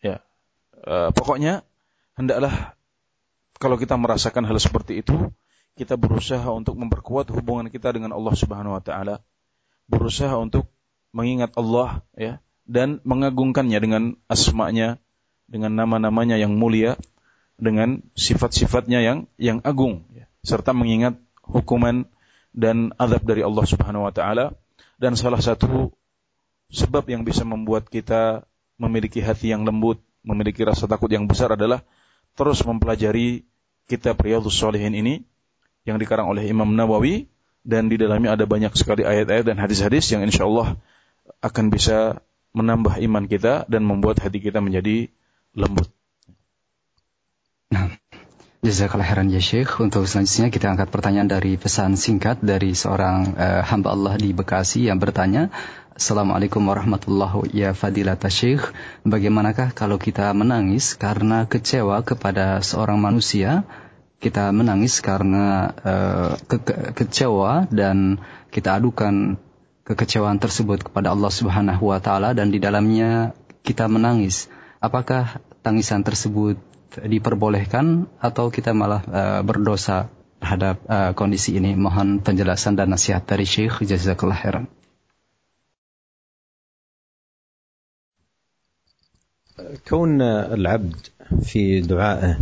[0.00, 0.24] Ya,
[0.72, 1.60] e, pokoknya
[2.16, 2.72] hendaklah
[3.60, 5.28] kalau kita merasakan hal seperti itu,
[5.76, 9.20] kita berusaha untuk memperkuat hubungan kita dengan Allah Subhanahu wa taala,
[9.90, 10.70] berusaha untuk
[11.10, 12.38] mengingat Allah ya
[12.70, 15.02] dan mengagungkannya dengan asmanya,
[15.50, 16.94] dengan nama-namanya yang mulia,
[17.58, 20.30] dengan sifat-sifatnya yang yang agung ya.
[20.46, 22.06] serta mengingat hukuman
[22.54, 24.54] dan azab dari Allah Subhanahu wa taala
[25.02, 25.90] dan salah satu
[26.70, 28.46] sebab yang bisa membuat kita
[28.78, 31.82] memiliki hati yang lembut, memiliki rasa takut yang besar adalah
[32.38, 33.44] terus mempelajari
[33.90, 35.26] kitab Riyadhus Shalihin ini
[35.82, 37.26] yang dikarang oleh Imam Nawawi
[37.66, 40.80] dan di dalamnya ada banyak sekali ayat-ayat dan hadis-hadis yang insya Allah
[41.44, 42.24] akan bisa
[42.56, 45.12] menambah iman kita dan membuat hati kita menjadi
[45.54, 45.86] lembut.
[47.70, 47.94] Nah,
[48.60, 49.80] Jazakallah khairan ya Syekh.
[49.80, 54.90] Untuk selanjutnya kita angkat pertanyaan dari pesan singkat dari seorang uh, hamba Allah di Bekasi
[54.90, 55.48] yang bertanya,
[55.96, 57.56] Assalamualaikum warahmatullahi wabarakatuh.
[57.56, 58.68] Ya Fadilat Syekh,
[59.08, 63.64] bagaimanakah kalau kita menangis karena kecewa kepada seorang manusia
[64.19, 68.17] kita menangis karena uh, ke ke kecewa dan
[68.49, 69.37] kita adukan
[69.85, 74.49] kekecewaan tersebut kepada Allah Subhanahu wa taala dan di dalamnya kita menangis.
[74.81, 76.57] Apakah tangisan tersebut
[76.95, 80.09] diperbolehkan atau kita malah uh, berdosa
[80.41, 81.77] terhadap uh, kondisi ini?
[81.77, 84.65] Mohon penjelasan dan nasihat dari Syekh jazakallahu khairan.
[89.89, 90.95] كون العبد
[91.43, 92.39] في دعائه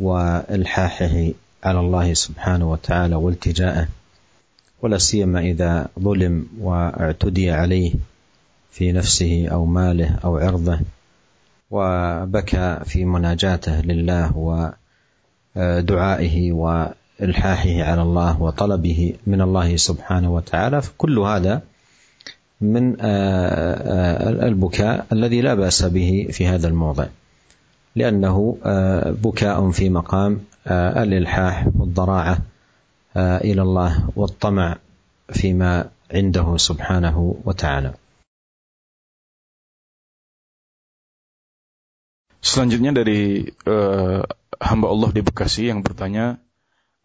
[0.00, 1.32] والحاحه
[1.64, 3.88] على الله سبحانه وتعالى والتجائه
[4.82, 7.94] ولا سيما إذا ظلم واعتدي عليه
[8.70, 10.80] في نفسه أو ماله أو عرضه
[11.70, 14.36] وبكى في مناجاته لله
[15.56, 21.62] ودعائه والحاحه على الله وطلبه من الله سبحانه وتعالى فكل هذا
[22.60, 22.96] من
[24.44, 27.06] البكاء الذي لا بأس به في هذا الموضع.
[27.95, 32.37] لأنه آه، بكاء في مقام آه، الإلحاح والضراعة
[33.17, 34.77] آه، إلى الله والطمع
[35.29, 37.93] فيما عنده سبحانه وتعالى.
[42.41, 44.25] Selanjutnya dari uh,
[44.57, 46.41] hamba Allah di Bekasi yang bertanya,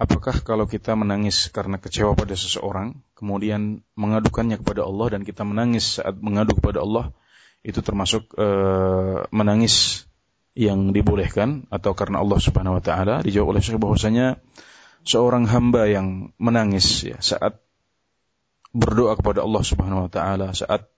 [0.01, 6.01] apakah kalau kita menangis karena kecewa pada seseorang, kemudian mengadukannya kepada Allah dan kita menangis
[6.01, 7.13] saat mengadu kepada Allah,
[7.61, 10.09] itu termasuk uh, menangis
[10.52, 14.40] yang dibolehkan atau karena Allah Subhanahu wa taala dijawab oleh Syekh bahwasanya
[15.08, 17.64] seorang hamba yang menangis ya saat
[18.76, 20.92] berdoa kepada Allah Subhanahu wa taala saat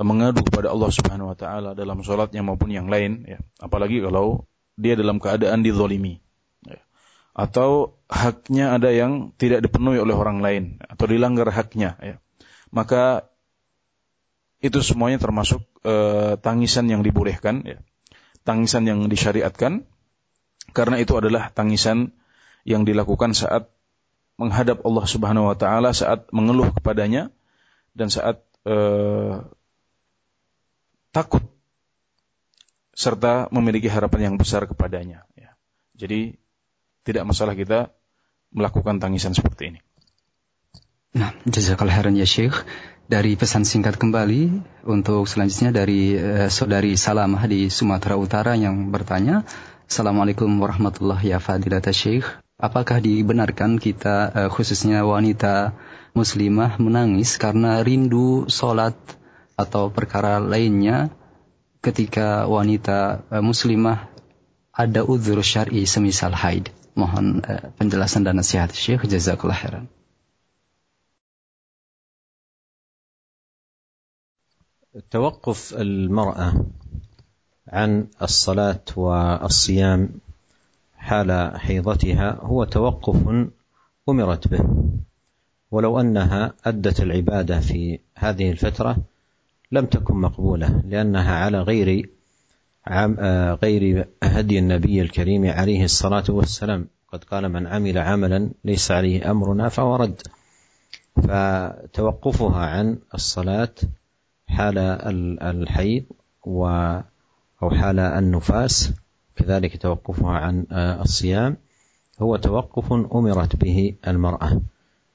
[0.00, 4.48] mengadu kepada Allah Subhanahu wa taala dalam salatnya maupun yang lain ya apalagi kalau
[4.80, 6.24] dia dalam keadaan dizalimi
[6.64, 6.80] ya.
[7.36, 12.16] atau haknya ada yang tidak dipenuhi oleh orang lain atau dilanggar haknya ya
[12.72, 13.28] maka
[14.64, 17.80] itu semuanya termasuk uh, tangisan yang dibolehkan ya
[18.44, 19.84] tangisan yang disyariatkan
[20.70, 22.14] karena itu adalah tangisan
[22.62, 23.68] yang dilakukan saat
[24.40, 27.28] menghadap Allah Subhanahu wa taala saat mengeluh kepadanya
[27.92, 29.44] dan saat uh,
[31.12, 31.44] takut
[32.96, 35.52] serta memiliki harapan yang besar kepadanya ya.
[35.96, 36.36] Jadi
[37.04, 37.92] tidak masalah kita
[38.52, 39.80] melakukan tangisan seperti ini.
[41.10, 42.62] Nah, jazakallahu khairan ya Syekh.
[43.10, 49.42] Dari pesan singkat kembali untuk selanjutnya dari uh, saudari Salamah di Sumatera Utara yang bertanya,
[49.90, 52.38] Assalamualaikum warahmatullahi wabarakatuh Syekh.
[52.54, 55.74] Apakah dibenarkan kita uh, khususnya wanita
[56.14, 58.94] muslimah menangis karena rindu sholat
[59.58, 61.10] atau perkara lainnya
[61.82, 64.06] ketika wanita uh, muslimah
[64.70, 66.70] ada udzur syar'i semisal haid?
[66.94, 69.02] Mohon uh, penjelasan dan nasihat Syekh.
[69.10, 69.90] Jazakallah khairan.
[75.10, 76.64] توقف المرأة
[77.68, 80.08] عن الصلاة والصيام
[80.96, 83.48] حال حيضتها هو توقف
[84.08, 84.90] أمرت به.
[85.70, 88.96] ولو أنها أدت العبادة في هذه الفترة
[89.72, 92.08] لم تكن مقبولة لأنها على غير
[93.62, 96.86] غير هدي النبي الكريم عليه الصلاة والسلام.
[97.12, 100.22] قد قال من عمل عملا ليس عليه أمرنا فهو رد.
[101.16, 103.74] فتوقفها عن الصلاة
[104.50, 104.78] حال
[105.42, 106.04] الحيض
[106.44, 106.66] و
[107.62, 108.92] أو حال النفاس
[109.36, 111.56] كذلك توقفها عن الصيام
[112.22, 114.60] هو توقف أمرت به المرأة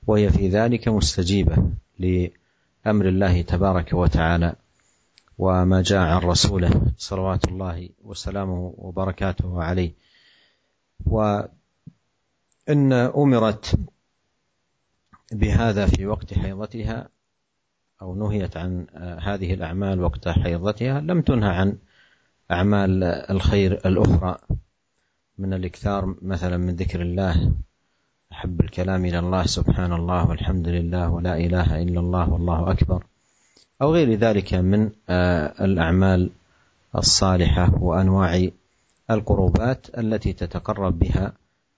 [0.08, 1.56] وهي في ذلك مستجيبة
[2.00, 4.56] لأمر الله تبارك وتعالى
[5.38, 9.92] وما جاء عن رسوله صلوات الله وسلامه وبركاته عليه.
[11.06, 11.50] وإن
[12.94, 13.80] أمرت
[15.32, 17.10] بهذا في وقت حيضتها
[18.06, 18.86] أو نهيت عن
[19.22, 21.78] هذه الأعمال وقت حيضتها لم تنهى عن
[22.52, 24.38] أعمال الخير الأخرى
[25.38, 27.52] من الإكثار مثلا من ذكر الله
[28.32, 33.04] أحب الكلام إلى الله سبحان الله والحمد لله ولا إله إلا الله والله أكبر
[33.82, 34.92] أو غير ذلك من
[35.62, 36.30] الأعمال
[36.96, 38.50] الصالحة وأنواع
[39.12, 41.34] القربات التي تتقرب بها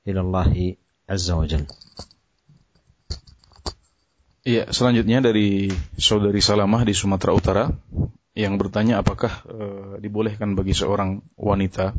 [0.08, 0.76] إلى الله
[1.10, 1.66] عز وجل.
[4.48, 5.68] Iya, selanjutnya dari
[6.00, 7.68] saudari Salamah di Sumatera Utara
[8.32, 9.66] yang bertanya apakah e,
[10.00, 11.92] dibolehkan bagi seorang wanita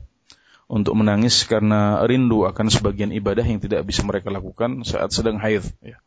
[0.65, 5.61] untuk menangis karena rindu akan sebagian ibadah yang tidak bisa mereka lakukan saat sedang haid.
[5.85, 6.01] Ya.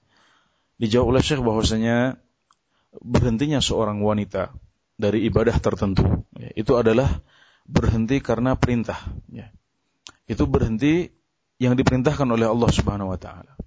[0.82, 2.18] Dijawab oleh Syekh bahwasanya
[3.06, 4.50] berhentinya seorang wanita
[4.98, 7.22] dari ibadah tertentu ya, itu adalah
[7.70, 8.98] berhenti karena perintah.
[9.30, 9.54] Ya.
[10.26, 11.14] Itu berhenti
[11.62, 13.61] yang diperintahkan oleh Allah Subhanahu Wa Taala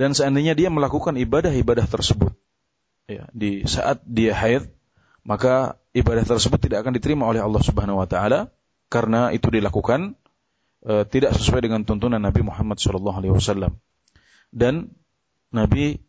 [0.00, 2.32] dan seandainya dia melakukan ibadah-ibadah tersebut
[3.04, 4.72] ya, di saat dia haid
[5.28, 8.48] maka ibadah tersebut tidak akan diterima oleh Allah Subhanahu wa taala
[8.90, 10.16] karena itu dilakukan
[10.84, 13.70] uh, tidak sesuai dengan tuntunan Nabi Muhammad SAW.
[14.50, 14.90] Dan
[15.54, 16.02] Nabi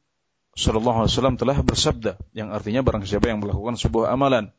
[0.57, 4.51] Shallallahu Alaihi Wasallam telah bersabda, yang artinya barang siapa yang melakukan sebuah amalan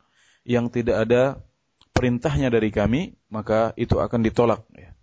[0.46, 1.42] yang tidak ada
[1.92, 4.64] perintahnya dari kami, maka itu akan ditolak.
[4.72, 4.94] Ya.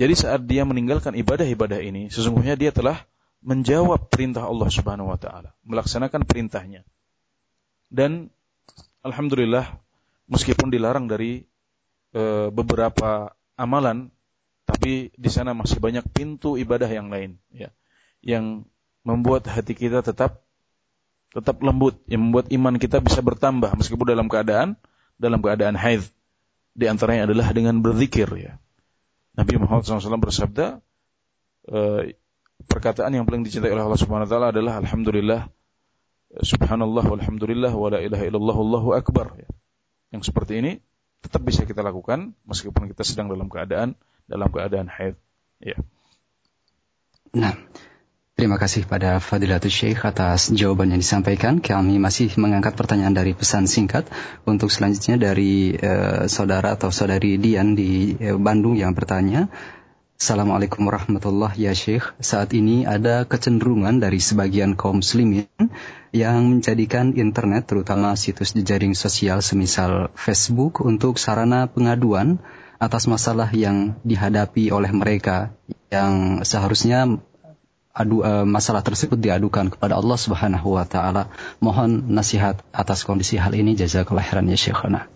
[0.00, 3.04] Jadi saat dia meninggalkan ibadah-ibadah ini, sesungguhnya dia telah
[3.40, 6.84] menjawab perintah Allah Subhanahu Wa Taala, melaksanakan perintahnya.
[7.88, 8.28] Dan
[9.02, 9.66] alhamdulillah,
[10.28, 11.42] meskipun dilarang dari
[12.12, 12.22] e,
[12.52, 14.12] beberapa amalan,
[14.68, 17.72] tapi di sana masih banyak pintu ibadah yang lain, ya,
[18.20, 18.68] yang
[19.02, 20.44] membuat hati kita tetap
[21.32, 24.76] tetap lembut, yang membuat iman kita bisa bertambah meskipun dalam keadaan
[25.16, 26.04] dalam keadaan haid.
[26.76, 28.56] Di antaranya adalah dengan berzikir ya.
[29.34, 30.80] Nabi Muhammad SAW bersabda,
[31.66, 31.78] e,
[32.66, 35.48] perkataan yang paling dicintai oleh Allah Subhanahu Wa Taala adalah Alhamdulillah,
[36.40, 39.34] Subhanallah, Alhamdulillah, wa la ilaha illallah, Allahu Akbar.
[39.38, 39.48] Ya.
[40.14, 40.72] Yang seperti ini
[41.20, 45.18] tetap bisa kita lakukan meskipun kita sedang dalam keadaan dalam keadaan haid.
[45.60, 45.76] Ya.
[47.30, 47.54] Nah,
[48.40, 51.60] Terima kasih pada Fadilatul Syekh atas jawaban yang disampaikan.
[51.60, 54.08] Kami masih mengangkat pertanyaan dari pesan singkat
[54.48, 59.52] untuk selanjutnya dari uh, saudara atau saudari Dian di uh, Bandung yang bertanya.
[60.20, 62.12] Assalamualaikum warahmatullahi ya Syekh.
[62.20, 65.48] Saat ini ada kecenderungan dari sebagian kaum muslimin
[66.12, 72.36] yang menjadikan internet terutama situs jejaring sosial semisal Facebook untuk sarana pengaduan
[72.76, 75.56] atas masalah yang dihadapi oleh mereka
[75.88, 77.16] yang seharusnya
[77.96, 81.32] adu, uh, masalah tersebut diadukan kepada Allah Subhanahu wa taala.
[81.64, 85.08] Mohon nasihat atas kondisi hal ini jazakallahu khairan ya Syekhana.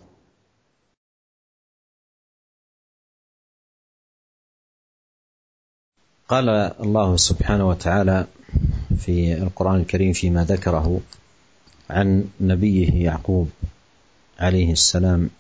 [6.28, 8.26] قال الله سبحانه وتعالى
[8.96, 11.00] في القرآن الكريم فيما ذكره
[11.90, 13.48] عن نبيه يعقوب
[14.38, 15.30] عليه السلام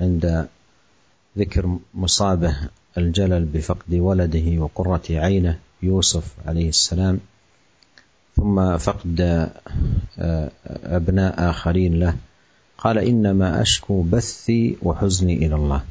[0.00, 0.48] عند
[1.38, 2.56] ذكر مصابه
[2.98, 7.20] الجلل بفقد ولده وقرة عينه يوسف عليه السلام
[8.36, 9.20] ثم فقد
[10.18, 12.16] آه، أبناء آخرين له.
[12.78, 15.84] قال إنما أشكو بثي وحزني إلى الله.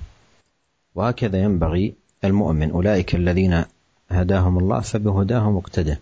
[0.96, 3.64] وهكذا ينبغي المؤمن أولئك الذين
[4.12, 5.96] هداهم الله فبهداهم اقتدى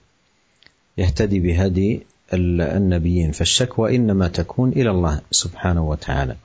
[0.98, 2.02] يهتدي بهدي
[2.34, 6.36] النبيين فالشكوى إنما تكون إلى الله سبحانه وتعالى.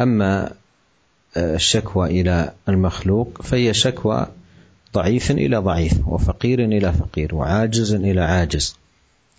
[0.00, 0.52] أما
[1.36, 4.26] آه، الشكوى إلى المخلوق فهي شكوى
[4.94, 8.76] ضعيف إلى ضعيف وفقير إلى فقير وعاجز إلى عاجز.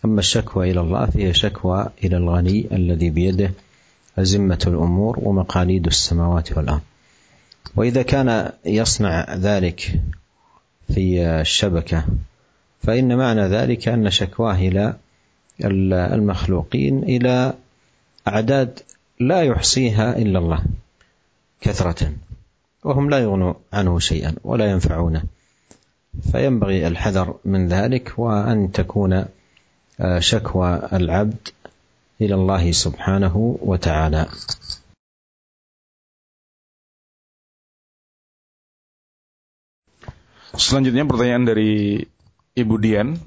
[0.05, 3.51] أما الشكوى إلى الله فهي شكوى إلى الغني الذي بيده
[4.17, 6.82] أزمة الأمور ومقاليد السماوات والأرض.
[7.76, 10.01] وإذا كان يصنع ذلك
[10.93, 12.05] في الشبكة.
[12.81, 14.95] فإن معنى ذلك أن شكواه إلى
[16.13, 17.53] المخلوقين إلى
[18.27, 18.79] أعداد
[19.19, 20.63] لا يحصيها إلا الله
[21.61, 22.13] كثرة
[22.83, 25.23] وهم لا يغنوا عنه شيئا ولا ينفعونه.
[26.31, 29.25] فينبغي الحذر من ذلك وأن تكون
[30.19, 31.47] شكوى العبد
[32.21, 34.25] إلى الله سبحانه وتعالى.
[40.54, 41.97] Selanjutnya pertanyaan dari
[42.54, 43.18] Ibu Dian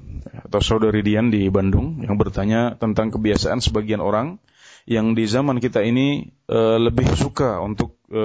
[0.47, 4.39] atau saudari Dian di Bandung yang bertanya tentang kebiasaan sebagian orang
[4.87, 8.23] yang di zaman kita ini e, lebih suka untuk e,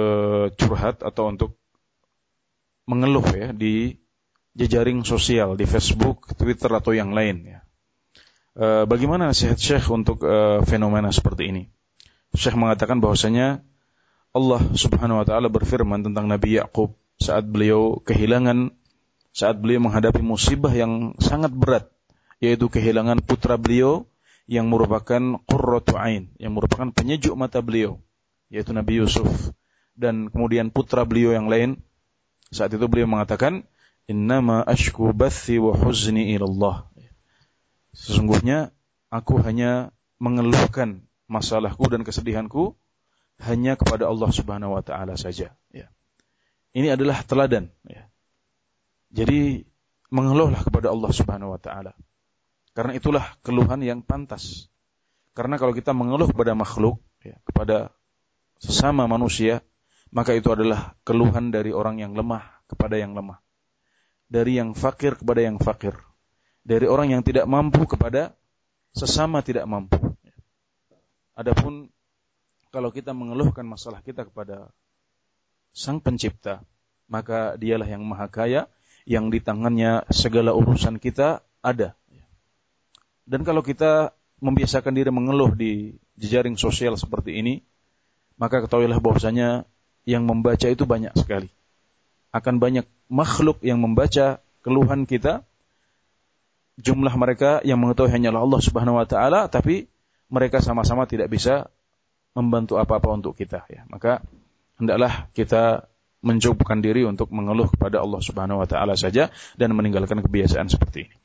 [0.55, 1.59] curhat atau untuk
[2.87, 3.99] mengeluh ya di
[4.55, 7.59] jejaring sosial di Facebook, Twitter atau yang lain ya.
[8.55, 11.63] E, bagaimana nasihat Syekh untuk e, fenomena seperti ini?
[12.31, 13.67] Syekh mengatakan bahwasanya
[14.31, 18.71] Allah Subhanahu wa taala berfirman tentang Nabi Yakub saat beliau kehilangan
[19.33, 21.89] saat beliau menghadapi musibah yang sangat berat
[22.37, 24.05] yaitu kehilangan putra beliau
[24.45, 27.99] yang merupakan qurratu ain, yang merupakan penyejuk mata beliau
[28.53, 29.27] yaitu Nabi Yusuf
[29.97, 31.81] dan kemudian putra beliau yang lain
[32.53, 33.65] saat itu beliau mengatakan
[34.03, 36.91] Innama ashku bathi wa huzni ilallah.
[37.95, 38.75] Sesungguhnya
[39.07, 42.75] aku hanya mengeluhkan masalahku dan kesedihanku
[43.39, 45.87] hanya kepada Allah Subhanahu wa taala saja, ya.
[46.75, 48.11] Ini adalah teladan, ya.
[49.13, 49.61] Jadi
[50.09, 51.93] mengeluhlah kepada Allah Subhanahu wa taala.
[52.73, 54.67] Karena itulah keluhan yang pantas.
[55.37, 57.93] Karena kalau kita mengeluh kepada makhluk, ya, kepada
[58.57, 59.61] sesama manusia,
[60.09, 63.43] maka itu adalah keluhan dari orang yang lemah kepada yang lemah
[64.33, 65.93] dari yang fakir kepada yang fakir.
[66.65, 68.33] Dari orang yang tidak mampu kepada
[68.97, 70.01] sesama tidak mampu.
[71.37, 71.93] Adapun
[72.73, 74.73] kalau kita mengeluhkan masalah kita kepada
[75.69, 76.65] Sang Pencipta,
[77.05, 78.65] maka dialah yang maha kaya,
[79.03, 81.95] yang di tangannya segala urusan kita ada.
[83.23, 87.63] Dan kalau kita membiasakan diri mengeluh di jejaring sosial seperti ini,
[88.35, 89.63] maka ketahuilah bahwasanya
[90.03, 91.47] yang membaca itu banyak sekali.
[92.35, 95.47] Akan banyak makhluk yang membaca keluhan kita
[96.79, 99.85] jumlah mereka yang mengetahui hanyalah Allah Subhanahu wa taala tapi
[100.33, 101.69] mereka sama-sama tidak bisa
[102.33, 103.85] membantu apa-apa untuk kita ya.
[103.85, 104.25] Maka
[104.81, 105.85] hendaklah kita
[106.23, 111.15] mencukupkan diri untuk mengeluh kepada Allah Subhanahu wa taala saja dan meninggalkan kebiasaan seperti ini.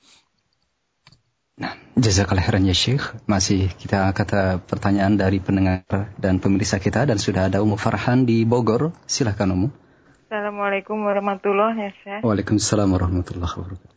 [1.58, 3.02] Nah, jazakallah khairan ya Syekh.
[3.26, 8.46] Masih kita kata pertanyaan dari pendengar dan pemirsa kita dan sudah ada Umu Farhan di
[8.46, 8.94] Bogor.
[9.10, 9.74] Silahkan Umu.
[10.30, 12.22] Assalamualaikum warahmatullahi wabarakatuh.
[12.22, 13.96] Waalaikumsalam warahmatullahi wabarakatuh.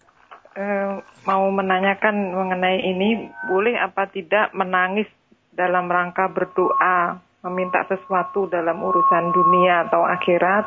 [0.51, 5.07] Uh, mau menanyakan mengenai ini, boleh apa tidak menangis
[5.53, 10.65] dalam rangka berdoa, meminta sesuatu dalam urusan dunia atau akhirat,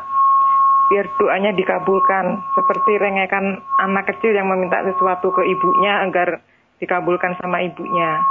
[0.90, 2.26] biar doanya dikabulkan.
[2.58, 6.42] Seperti rengekan anak kecil yang meminta sesuatu ke ibunya agar
[6.82, 8.24] dikabulkan sama ibunya.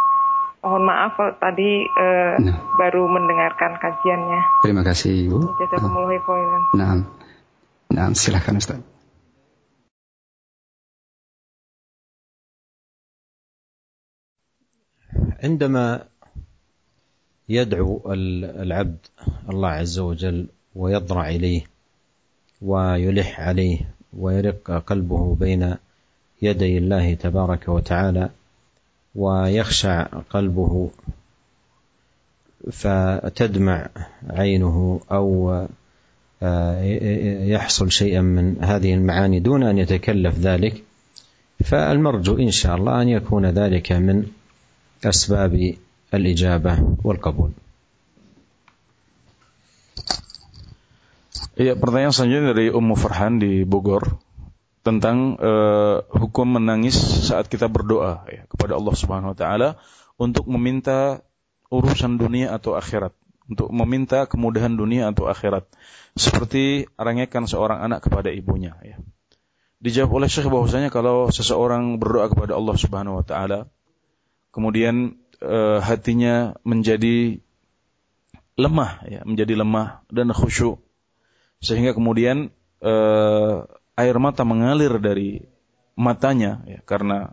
[0.59, 2.59] Mohon maaf kalau tadi uh, nah.
[2.75, 4.41] baru mendengarkan kajiannya.
[4.67, 5.39] Terima kasih Ibu.
[5.55, 6.63] Jazakumullah khairan.
[6.75, 6.93] Nah.
[7.89, 8.83] Nah, silahkan Ustaz.
[15.39, 16.03] عندما
[17.49, 18.03] يدعو
[18.63, 19.03] العبد
[19.51, 21.72] الله عز وجل ويضرع اليه
[22.64, 23.80] ويلح عليه
[24.18, 25.76] ويرق قلبه بين
[26.42, 28.30] يدي الله تبارك وتعالى
[29.16, 30.90] ويخشع قلبه
[32.72, 33.90] فتدمع
[34.30, 35.66] عينه أو
[37.54, 40.84] يحصل شيئا من هذه المعاني دون أن يتكلف ذلك
[41.64, 44.26] فالمرجو إن شاء الله أن يكون ذلك من
[45.06, 45.74] أسباب
[46.14, 47.52] الإجابة والقبول.
[51.54, 54.18] Iya, pertanyaan selanjutnya dari Ummu Farhan di Bogor
[54.82, 59.70] tentang uh, hukum menangis saat kita berdoa ya, kepada Allah Subhanahu wa taala
[60.18, 61.22] untuk meminta
[61.70, 63.14] urusan dunia atau akhirat,
[63.46, 65.70] untuk meminta kemudahan dunia atau akhirat.
[66.18, 68.98] Seperti arangekan seorang anak kepada ibunya ya.
[69.78, 73.70] Dijawab oleh Syekh bahwasanya kalau seseorang berdoa kepada Allah Subhanahu wa taala
[74.50, 77.38] kemudian uh, hatinya menjadi
[78.58, 80.83] lemah ya, menjadi lemah dan khusyuk
[81.64, 82.52] sehingga kemudian
[82.84, 83.64] uh,
[83.96, 85.40] air mata mengalir dari
[85.96, 87.32] matanya ya, karena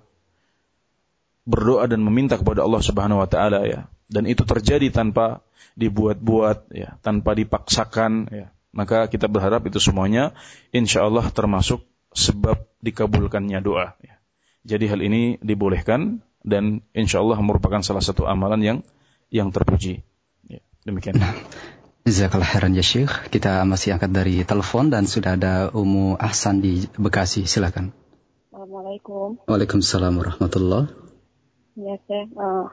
[1.43, 3.91] berdoa dan meminta kepada Allah Subhanahu wa taala ya.
[4.11, 5.43] Dan itu terjadi tanpa
[5.75, 8.47] dibuat-buat ya, tanpa dipaksakan ya.
[8.71, 10.31] Maka kita berharap itu semuanya
[10.71, 11.83] insya Allah termasuk
[12.15, 14.15] sebab dikabulkannya doa ya.
[14.63, 18.79] Jadi hal ini dibolehkan dan insya Allah merupakan salah satu amalan yang
[19.35, 20.07] yang terpuji.
[20.47, 21.19] Ya, demikian.
[22.01, 23.29] Jazakallah khairan ya Syekh.
[23.29, 27.45] Kita masih angkat dari telepon dan sudah ada Umu Ahsan di Bekasi.
[27.45, 27.93] Silakan.
[28.49, 29.37] Assalamualaikum.
[29.45, 30.89] Waalaikumsalam warahmatullah.
[31.77, 32.73] Ya Syekh, uh,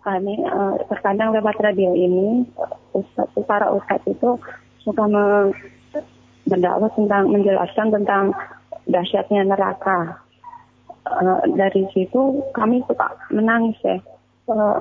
[0.00, 2.48] kami uh, terkadang lewat radio ini
[2.96, 4.40] ustaz, para ustadz itu
[4.80, 5.04] suka
[6.48, 8.32] mendakwah tentang menjelaskan tentang
[8.88, 10.24] dahsyatnya neraka.
[11.04, 14.00] Uh, dari situ kami suka menangis ya,
[14.48, 14.80] uh,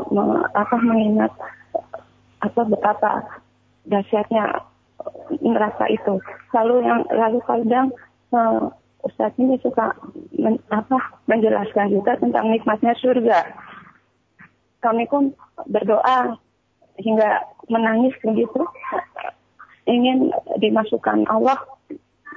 [0.55, 1.35] apa mengingat
[2.39, 3.43] apa betapa
[3.87, 4.65] dahsyatnya
[5.41, 6.21] neraka itu.
[6.53, 7.87] Lalu yang lalu kadang
[8.35, 8.69] uh,
[9.01, 9.97] Ustaz ini suka
[10.37, 13.39] men, apa menjelaskan juga tentang nikmatnya surga.
[14.81, 15.33] Kami pun
[15.69, 16.37] berdoa
[17.01, 17.29] hingga
[17.69, 18.61] menangis begitu
[19.89, 20.29] ingin
[20.61, 21.57] dimasukkan Allah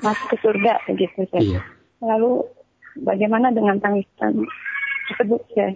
[0.01, 1.61] masuk ke surga begitu Iya.
[2.01, 2.45] Lalu
[3.05, 4.49] bagaimana dengan tangisan
[5.13, 5.73] tersebut ya?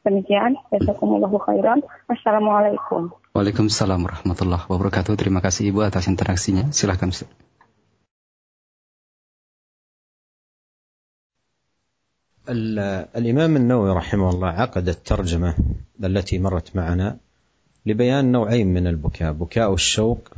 [0.00, 1.84] Demikian, jazakumullahu khairan.
[2.08, 3.12] Assalamualaikum.
[3.30, 5.14] Waalaikumsalam warahmatullahi wabarakatuh.
[5.14, 6.74] Terima kasih Ibu atas interaksinya.
[6.74, 7.30] Silakan Ustaz.
[12.50, 15.54] الإمام النووي رحمه الله عقد الترجمة
[16.04, 17.16] التي مرت معنا
[17.86, 20.28] لبيان نوعين من البكاء بكاء الشوق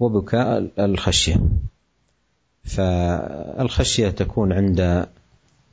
[0.00, 1.40] وبكاء الخشية
[2.64, 5.06] فالخشية تكون عند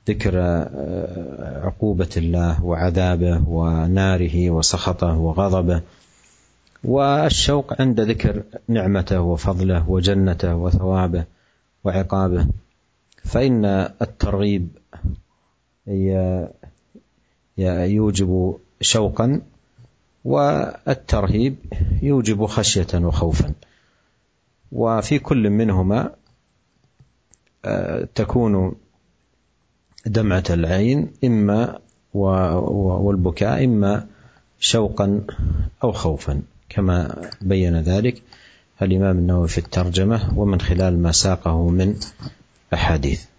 [0.07, 0.39] ذكر
[1.67, 5.81] عقوبة الله وعذابه وناره وسخطه وغضبه
[6.83, 11.25] والشوق عند ذكر نعمته وفضله وجنته وثوابه
[11.83, 12.47] وعقابه.
[13.23, 13.65] فإن
[14.01, 14.67] الترغيب
[17.57, 19.41] يوجب شوقا
[20.25, 21.55] والترهيب
[22.01, 23.53] يوجب خشية وخوفا.
[24.71, 26.11] وفي كل منهما
[27.65, 28.75] آه، تكون
[30.05, 31.79] دمعة العين إما
[32.13, 34.07] والبكاء إما
[34.59, 35.23] شوقا
[35.83, 36.41] أو خوفا.
[36.68, 38.22] كما بين ذلك
[38.82, 41.96] الإمام النووي في الترجمة ومن خلال ما ساقه من
[42.72, 43.32] أحاديث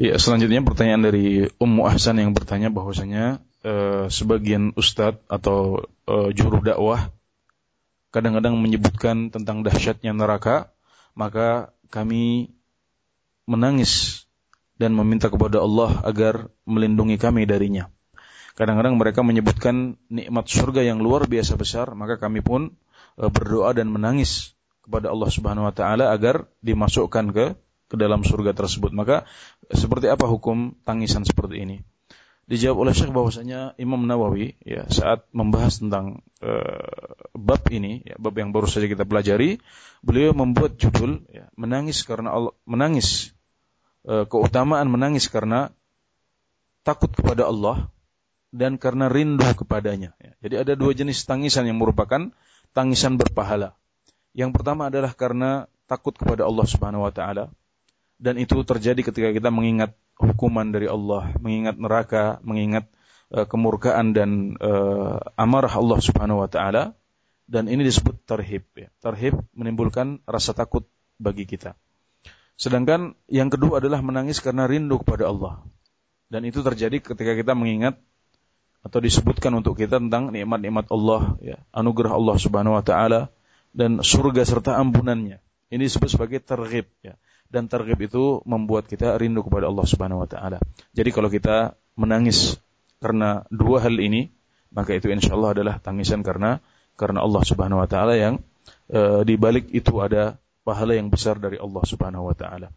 [0.00, 6.64] Ya, selanjutnya pertanyaan dari Ummu Ahsan yang bertanya bahwasanya eh, sebagian ustadz atau eh, juru
[6.64, 7.12] dakwah
[8.08, 10.72] kadang-kadang menyebutkan tentang dahsyatnya neraka,
[11.12, 12.48] maka kami
[13.46, 14.24] menangis
[14.80, 17.92] dan meminta kepada Allah agar melindungi kami darinya.
[18.55, 22.71] Kadang-kadang mereka menyebutkan nikmat surga yang luar biasa besar, maka kami pun
[23.19, 27.45] e, berdoa dan menangis kepada Allah Subhanahu wa taala agar dimasukkan ke
[27.91, 28.95] ke dalam surga tersebut.
[28.95, 29.27] Maka
[29.75, 31.77] seperti apa hukum tangisan seperti ini?
[32.45, 38.37] Dijawab oleh Syekh bahwasanya Imam Nawawi ya saat membahas tentang uh, bab ini, ya, bab
[38.37, 39.57] yang baru saja kita pelajari,
[40.05, 43.33] beliau membuat judul ya, menangis karena Allah, menangis
[44.05, 45.73] uh, keutamaan menangis karena
[46.85, 47.89] takut kepada Allah
[48.55, 50.15] dan karena rindu kepadanya.
[50.15, 50.31] Ya.
[50.47, 52.31] Jadi ada dua jenis tangisan yang merupakan
[52.71, 53.75] tangisan berpahala.
[54.31, 57.51] Yang pertama adalah karena takut kepada Allah Subhanahu wa taala
[58.15, 62.87] dan itu terjadi ketika kita mengingat hukuman dari Allah, mengingat neraka, mengingat
[63.35, 66.95] uh, kemurkaan dan uh, amarah Allah Subhanahu wa taala
[67.51, 68.87] dan ini disebut tarhib ya.
[69.03, 70.87] Tarhib menimbulkan rasa takut
[71.19, 71.75] bagi kita.
[72.55, 75.59] Sedangkan yang kedua adalah menangis karena rindu kepada Allah.
[76.31, 77.99] Dan itu terjadi ketika kita mengingat
[78.85, 83.33] atau disebutkan untuk kita tentang nikmat-nikmat Allah, ya, anugerah Allah Subhanahu wa taala
[83.73, 85.41] dan surga serta ampunannya.
[85.73, 87.17] Ini disebut sebagai terghib ya.
[87.49, 90.61] Dan terghib itu membuat kita rindu kepada Allah Subhanahu wa taala.
[90.93, 92.61] Jadi kalau kita menangis
[93.01, 94.29] karena dua hal ini,
[94.69, 96.61] maka itu insya Allah adalah tangisan karena
[96.93, 98.37] karena Allah Subhanahu wa taala yang
[98.87, 102.69] e, di balik itu ada pahala yang besar dari Allah Subhanahu wa taala.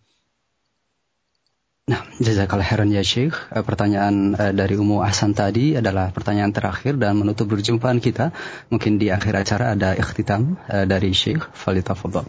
[1.89, 3.49] Nah, jazakallah khairan ya Syekh.
[3.49, 8.37] Eh, pertanyaan eh, dari Umu Ahsan tadi adalah pertanyaan terakhir dan menutup perjumpaan kita.
[8.69, 11.49] Mungkin di akhir acara ada ikhtitam eh, dari Syekh.
[11.57, 12.29] Falitafadhal.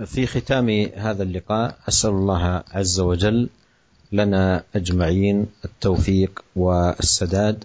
[0.00, 3.48] في ختام هذا اللقاء أسأل الله عز وجل
[4.12, 7.64] لنا أجمعين التوفيق والسداد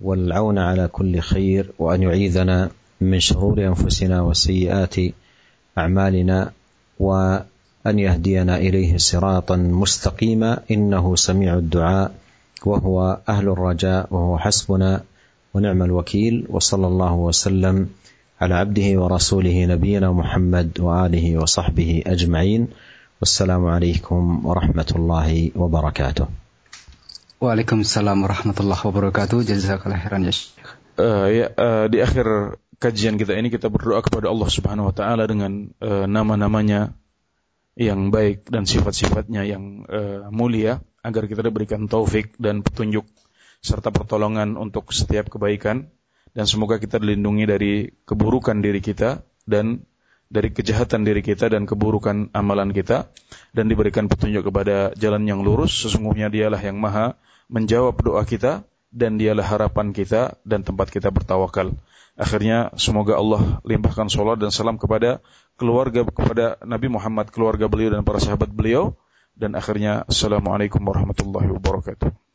[0.00, 2.70] والعون على كل خير وأن يعيذنا
[3.00, 4.96] من شرور أنفسنا وسيئات
[5.78, 6.52] أعمالنا
[7.00, 7.38] و
[7.86, 12.12] أن يهدينا إليه صراطا مستقيما إنه سميع الدعاء
[12.66, 15.00] وهو أهل الرجاء وهو حسبنا
[15.54, 17.88] ونعم الوكيل وصلى الله وسلم
[18.40, 22.68] على عبده ورسوله نبينا محمد وآله وصحبه أجمعين
[23.20, 26.26] والسلام عليكم ورحمة الله وبركاته.
[27.40, 30.76] وعليكم السلام ورحمة الله وبركاته جزاك الله خيرا يا شيخ.
[31.00, 32.26] آه، آه، di akhir
[32.76, 36.92] kajian kita ini kita berdoa kepada Allah Subhanahu wa taala dengan آه، nama-namanya
[37.78, 43.06] yang baik dan sifat-sifatnya yang uh, mulia agar kita diberikan taufik dan petunjuk
[43.60, 45.88] serta pertolongan untuk setiap kebaikan.
[46.30, 47.72] Dan semoga kita dilindungi dari
[48.06, 49.82] keburukan diri kita dan
[50.30, 53.10] dari kejahatan diri kita dan keburukan amalan kita.
[53.50, 55.74] Dan diberikan petunjuk kepada jalan yang lurus.
[55.86, 57.18] Sesungguhnya dialah yang maha
[57.50, 58.62] menjawab doa kita
[58.94, 61.74] dan dialah harapan kita dan tempat kita bertawakal.
[62.20, 65.24] Akhirnya semoga Allah limpahkan sholat dan salam kepada
[65.56, 68.92] keluarga kepada Nabi Muhammad, keluarga beliau dan para sahabat beliau.
[69.32, 72.29] Dan akhirnya Assalamualaikum warahmatullahi wabarakatuh.